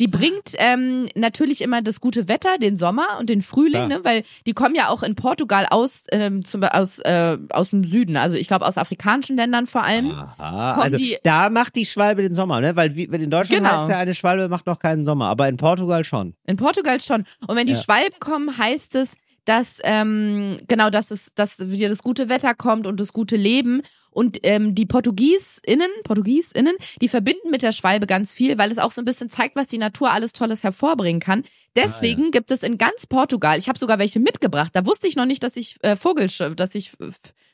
[0.00, 3.98] die bringt ähm, natürlich immer das gute Wetter, den Sommer und den Frühling, ja.
[3.98, 4.00] ne?
[4.02, 8.16] weil die kommen ja auch in Portugal aus, ähm, zum, aus, äh, aus dem Süden,
[8.16, 10.10] also ich glaube aus afrikanischen Ländern vor allem.
[10.10, 12.76] Aha, also die, da macht die Schwalbe den Sommer, ne?
[12.76, 13.78] Weil wie, in Deutschland genau.
[13.78, 16.34] heißt ja, eine Schwalbe macht noch keinen Sommer, aber in Portugal schon.
[16.46, 17.24] In Portugal schon.
[17.46, 17.78] Und wenn die ja.
[17.78, 22.86] Schwalben kommen, heißt es, dass ähm, genau, dass es, dass wieder das gute Wetter kommt
[22.86, 23.82] und das gute Leben.
[24.12, 28.90] Und ähm, die Portugiesinnen, Portugiesinnen, die verbinden mit der Schwalbe ganz viel, weil es auch
[28.90, 31.44] so ein bisschen zeigt, was die Natur alles Tolles hervorbringen kann.
[31.76, 32.30] Deswegen ah, ja.
[32.30, 35.44] gibt es in ganz Portugal, ich habe sogar welche mitgebracht, da wusste ich noch nicht,
[35.44, 36.26] dass ich äh, Vogel,
[36.56, 36.92] dass ich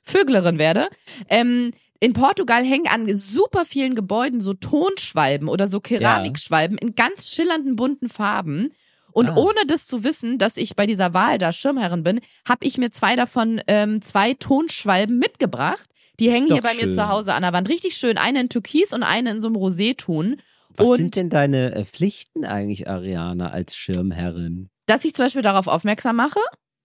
[0.02, 0.88] Vöglerin werde.
[1.28, 6.86] Ähm, in Portugal hängen an super vielen Gebäuden so Tonschwalben oder so Keramikschwalben ja.
[6.86, 8.72] in ganz schillernden bunten Farben.
[9.16, 9.36] Und ah.
[9.36, 12.90] ohne das zu wissen, dass ich bei dieser Wahl da Schirmherrin bin, habe ich mir
[12.90, 15.88] zwei davon, ähm, zwei Tonschwalben mitgebracht.
[16.20, 16.90] Die hängen hier bei schön.
[16.90, 17.66] mir zu Hause an der Wand.
[17.70, 18.18] Richtig schön.
[18.18, 20.36] Eine in Türkis und eine in so einem Roseton.
[20.76, 24.68] Was und sind denn deine äh, Pflichten eigentlich, Ariane, als Schirmherrin?
[24.84, 26.40] Dass ich zum Beispiel darauf aufmerksam mache.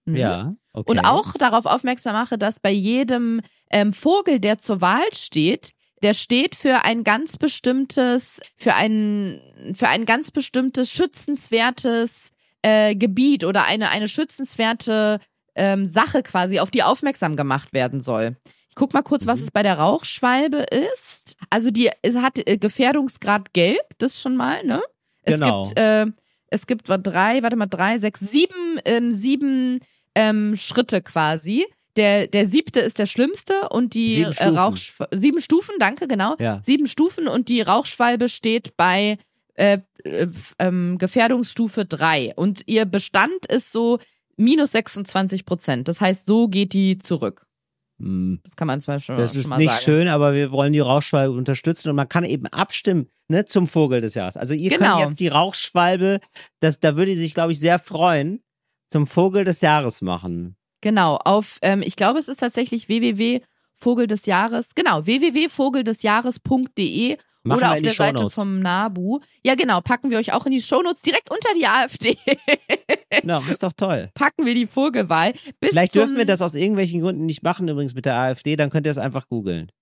[0.06, 0.16] Mhm.
[0.16, 0.54] Ja.
[0.72, 0.90] Okay.
[0.90, 6.14] Und auch darauf aufmerksam mache, dass bei jedem ähm, Vogel, der zur Wahl steht, der
[6.14, 9.40] steht für ein ganz bestimmtes, für ein,
[9.74, 12.30] für ein ganz bestimmtes schützenswertes
[12.62, 15.20] äh, Gebiet oder eine, eine schützenswerte
[15.54, 18.36] ähm, Sache quasi, auf die aufmerksam gemacht werden soll.
[18.68, 19.44] Ich guck mal kurz, was mhm.
[19.44, 21.36] es bei der Rauchschwalbe ist.
[21.50, 24.82] Also die es hat äh, Gefährdungsgrad gelb, das schon mal, ne?
[25.22, 25.64] Es genau.
[25.64, 26.06] gibt äh,
[26.52, 29.80] es gibt drei, warte mal, drei, sechs, sieben, ähm, sieben
[30.14, 31.66] ähm, Schritte quasi.
[31.96, 36.08] Der, der siebte ist der schlimmste und die sieben Stufen, äh, Rauchsch sieben Stufen danke,
[36.08, 36.36] genau.
[36.38, 36.60] Ja.
[36.62, 39.18] Sieben Stufen und die Rauchschwalbe steht bei
[39.54, 40.26] äh, äh,
[40.58, 43.98] ähm, Gefährdungsstufe drei Und ihr Bestand ist so
[44.38, 45.88] minus 26 Prozent.
[45.88, 47.46] Das heißt, so geht die zurück.
[48.00, 48.40] Hm.
[48.42, 49.82] Das kann man zum Beispiel Das ist schon mal nicht sagen.
[49.84, 54.00] schön, aber wir wollen die Rauchschwalbe unterstützen und man kann eben abstimmen ne, zum Vogel
[54.00, 54.38] des Jahres.
[54.38, 54.96] Also ihr Genau.
[54.98, 56.20] könnt jetzt die Rauchschwalbe,
[56.60, 58.42] das, da würde sie sich, glaube ich, sehr freuen,
[58.90, 60.56] zum Vogel des Jahres machen.
[60.82, 67.70] Genau, auf, ähm, ich glaube, es ist tatsächlich www.vogel des Jahres, genau, www.vogeldesjahres.de Machen oder
[67.72, 69.18] auf in der Seite vom NABU.
[69.44, 72.16] Ja, genau, packen wir euch auch in die Shownotes direkt unter die AfD.
[73.24, 74.10] Na, ist doch toll.
[74.14, 75.32] packen wir die Vogelwahl.
[75.58, 78.70] Bis Vielleicht dürfen wir das aus irgendwelchen Gründen nicht machen, übrigens mit der AfD, dann
[78.70, 79.72] könnt ihr es einfach googeln.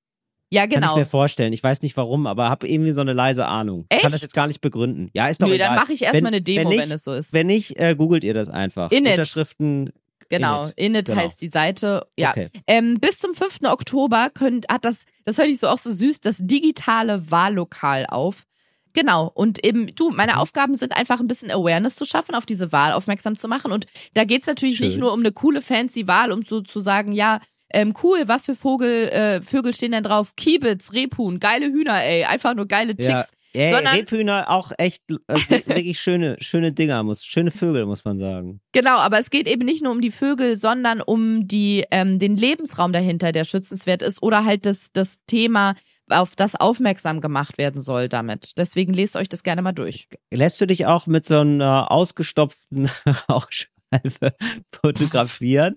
[0.52, 0.96] Ja, Kann ich genau.
[0.96, 1.52] mir vorstellen.
[1.52, 3.84] Ich weiß nicht warum, aber habe irgendwie so eine leise Ahnung.
[3.90, 4.22] Kann das Echt?
[4.22, 5.10] jetzt gar nicht begründen.
[5.12, 5.68] Ja, ist doch Nö, egal.
[5.68, 7.32] dann mache ich erstmal Wenn- eine Demo, wenn wenn, nicht, es so ist.
[7.34, 8.90] Wenn nicht, äh, googelt ihr das einfach.
[8.90, 9.12] Init.
[9.12, 9.90] Unterschriften.
[10.30, 10.78] Genau, Init.
[10.78, 11.20] Init Genau.
[11.20, 12.06] heißt die Seite.
[12.16, 12.30] Ja.
[12.30, 12.48] Okay.
[12.66, 13.64] Ähm, bis zum 5.
[13.64, 18.44] Oktober könnt, hat das, das fand ich so auch so süß, das digitale Wahllokal auf.
[18.92, 19.30] Genau.
[19.34, 20.38] Und eben, du, meine Mhm.
[20.38, 23.70] Aufgaben sind einfach ein bisschen Awareness zu schaffen, auf diese Wahl aufmerksam zu machen.
[23.70, 24.88] Und da geht's natürlich Schön.
[24.88, 27.40] nicht nur um eine coole, fancy Wahl, um so zu sagen, ja,
[27.72, 30.34] ähm, cool, was für Vogel, äh, Vögel stehen denn drauf?
[30.36, 33.06] Kiebitz, Rebhuhn, geile Hühner, ey, einfach nur geile Chicks.
[33.08, 33.24] Ja.
[33.52, 35.16] Ey, sondern- Rebhühner auch echt äh,
[35.66, 38.60] wirklich schöne, schöne Dinger, muss, schöne Vögel, muss man sagen.
[38.72, 42.36] Genau, aber es geht eben nicht nur um die Vögel, sondern um die, ähm, den
[42.36, 45.74] Lebensraum dahinter, der schützenswert ist, oder halt das, das Thema,
[46.08, 48.52] auf das aufmerksam gemacht werden soll damit.
[48.58, 50.08] Deswegen lest euch das gerne mal durch.
[50.32, 52.90] Lässt du dich auch mit so einer ausgestopften
[53.30, 54.34] Rauchscheibe
[54.82, 55.76] fotografieren?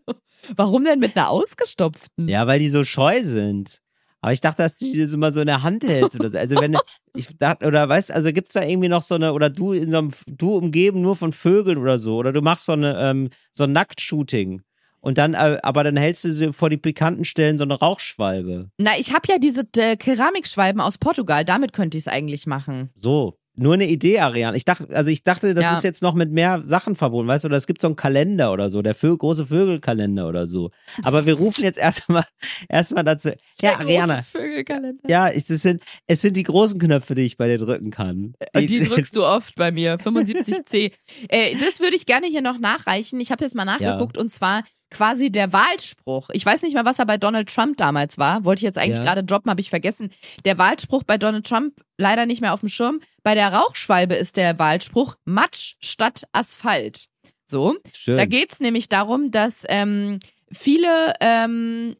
[0.55, 2.28] Warum denn mit einer ausgestopften?
[2.28, 3.80] Ja, weil die so scheu sind.
[4.24, 6.38] Aber ich dachte, dass du die das immer so in der Hand hältst oder so.
[6.38, 6.78] Also wenn
[7.13, 9.97] ich dachte, oder weißt, also gibt's da irgendwie noch so eine, oder du in so
[9.97, 13.65] einem, du umgeben nur von Vögeln oder so, oder du machst so eine, ähm, so
[13.65, 14.61] ein Nacktshooting.
[15.01, 18.69] Und dann, äh, aber dann hältst du sie vor die pikanten Stellen so eine Rauchschwalbe.
[18.78, 22.91] Na, ich habe ja diese äh, Keramikschwalben aus Portugal, damit könnte ich es eigentlich machen.
[22.95, 23.38] So.
[23.56, 24.58] Nur eine Idee, Ariane.
[24.58, 25.74] Ich dachte, also ich dachte, das Ja.
[25.78, 28.51] ist jetzt noch mit mehr Sachen verbunden, weißt du, oder es gibt so einen Kalender
[28.51, 30.72] oder so, der Vö große Vögelkalender oder so.
[31.04, 32.26] Aber wir rufen jetzt erstmal
[32.68, 33.30] erstmal dazu.
[33.30, 34.14] Ja, Der Ariane.
[34.16, 35.04] große Vögelkalender.
[35.08, 38.34] Ja, es sind, es sind die großen Knöpfe, die ich bei dir drücken kann.
[38.56, 40.91] Und die drückst du oft bei mir, 75C.
[41.30, 43.20] äh, das würde ich gerne hier noch nachreichen.
[43.20, 46.29] Ich habe jetzt mal nachgeguckt und zwar quasi der Wahlspruch.
[46.31, 48.45] Ich weiß nicht mal, was er bei Donald Trump damals war.
[48.45, 49.03] Wollte ich jetzt eigentlich Ja.
[49.03, 50.11] gerade droppen, habe ich vergessen.
[50.45, 53.01] Der Wahlspruch bei Donald Trump leider nicht mehr auf dem Schirm.
[53.23, 57.07] Bei der Rauchschwalbe ist der Wahlspruch Matsch statt Asphalt.
[57.45, 57.75] So.
[57.93, 58.17] Schön.
[58.17, 60.19] Da geht's nämlich darum, dass ähm,
[60.51, 61.95] viele, ähm,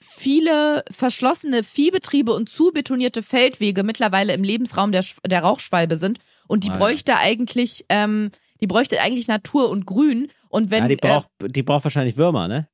[0.00, 6.18] viele verschlossene Viehbetriebe und zubetonierte Feldwege mittlerweile im Lebensraum der, Sch- der Rauchschwalbe sind.
[6.46, 10.30] Und die Ah, bräuchte eigentlich, ähm, die bräuchte eigentlich Natur und Grün.
[10.54, 12.68] Und wenn ja, die äh, braucht, die braucht wahrscheinlich Würmer, ne?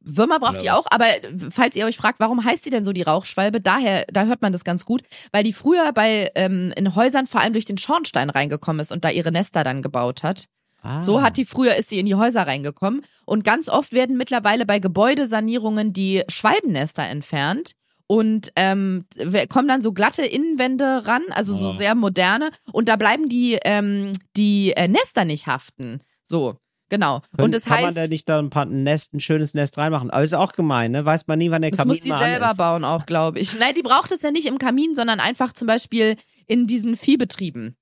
[0.00, 1.06] Würmer braucht die auch, aber
[1.50, 4.52] falls ihr euch fragt, warum heißt sie denn so die Rauchschwalbe, daher, da hört man
[4.52, 5.02] das ganz gut,
[5.32, 9.04] weil die früher bei ähm, in Häusern vor allem durch den Schornstein reingekommen ist und
[9.04, 10.46] da ihre Nester dann gebaut hat.
[10.82, 11.02] Ah.
[11.02, 14.64] So hat die früher ist sie in die Häuser reingekommen und ganz oft werden mittlerweile
[14.64, 17.72] bei Gebäudesanierungen die Schwalbennester entfernt
[18.06, 19.04] und ähm,
[19.48, 21.72] kommen dann so glatte Innenwände ran, also so Oh.
[21.72, 26.00] sehr moderne und da bleiben die ähm, die äh, Nester nicht haften.
[26.22, 26.56] So
[26.88, 29.20] genau Können, und das kann man heißt da nicht da ein, paar, ein Nest, ein
[29.20, 30.10] schönes Nest reinmachen?
[30.10, 31.04] Aber ist auch gemein, ne?
[31.04, 32.56] Weiß man nie, wann der Das Kamin muss die mal an selber ist.
[32.56, 33.58] bauen auch, glaube ich.
[33.58, 36.16] Nein, die braucht es ja nicht im Kamin, sondern einfach zum Beispiel
[36.46, 37.76] in diesen Viehbetrieben.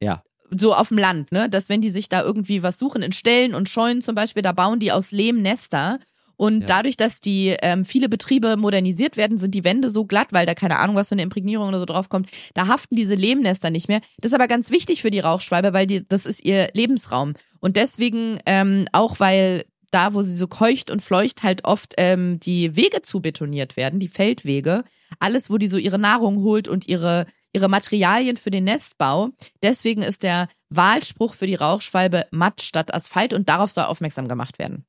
[0.00, 0.22] Ja.
[0.50, 1.48] So auf dem Land, ne?
[1.50, 4.52] Dass wenn die sich da irgendwie was suchen, in Ställen und Scheunen zum Beispiel, da
[4.52, 5.98] bauen die aus Lehm Nester.
[6.38, 6.66] Und Ja.
[6.68, 10.54] dadurch, dass die ähm, viele Betriebe modernisiert werden, sind die Wände so glatt, weil da
[10.54, 12.30] keine Ahnung, was für eine Imprägnierung oder so draufkommt.
[12.54, 14.00] Da haften diese Lehmnester nicht mehr.
[14.20, 17.34] Das ist aber ganz wichtig für die Rauchschwalbe, weil die, das ist ihr Lebensraum.
[17.58, 22.38] Und deswegen, ähm, auch weil da, wo sie so keucht und fleucht, halt oft ähm,
[22.38, 24.84] die Wege zu betoniert werden, die Feldwege.
[25.18, 29.30] Alles, wo die so ihre Nahrung holt und ihre, ihre Materialien für den Nestbau.
[29.62, 34.58] Deswegen ist der Wahlspruch für die Rauchschwalbe Matt statt Asphalt und darauf soll aufmerksam gemacht
[34.60, 34.84] werden.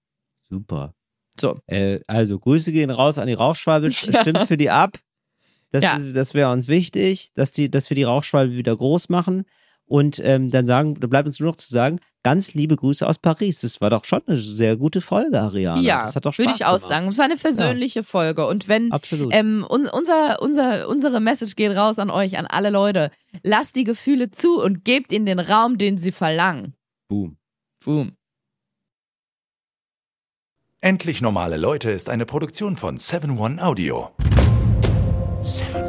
[0.49, 0.93] Super.
[1.39, 1.59] So.
[1.67, 3.89] Äh, also Grüße gehen raus an die Rauchschwalbe.
[4.09, 4.21] Ja.
[4.21, 4.97] Stimmt für die ab.
[5.71, 5.99] Das, ja.
[5.99, 9.45] das wäre uns wichtig, dass, die, dass wir die Rauchschwalbe wieder groß machen.
[9.85, 13.17] Und ähm, dann sagen, da bleibt uns nur noch zu sagen, ganz liebe Grüße aus
[13.17, 13.61] Paris.
[13.61, 15.81] Das war doch schon eine sehr gute Folge, Ariane.
[15.81, 17.07] Ja, das hat doch Spaß würde ich auch sagen.
[17.07, 18.03] Es war eine versöhnliche ja.
[18.03, 18.45] Folge.
[18.45, 18.91] Und wenn
[19.31, 23.09] ähm, un, unser, unser, unsere Message geht raus an euch, an alle Leute,
[23.41, 26.75] lasst die Gefühle zu und gebt ihnen den Raum, den sie verlangen.
[27.07, 27.37] Boom.
[27.83, 28.11] Boom.
[30.82, 34.11] Endlich normale Leute ist eine Produktion von 7 One Audio.
[35.43, 35.88] 7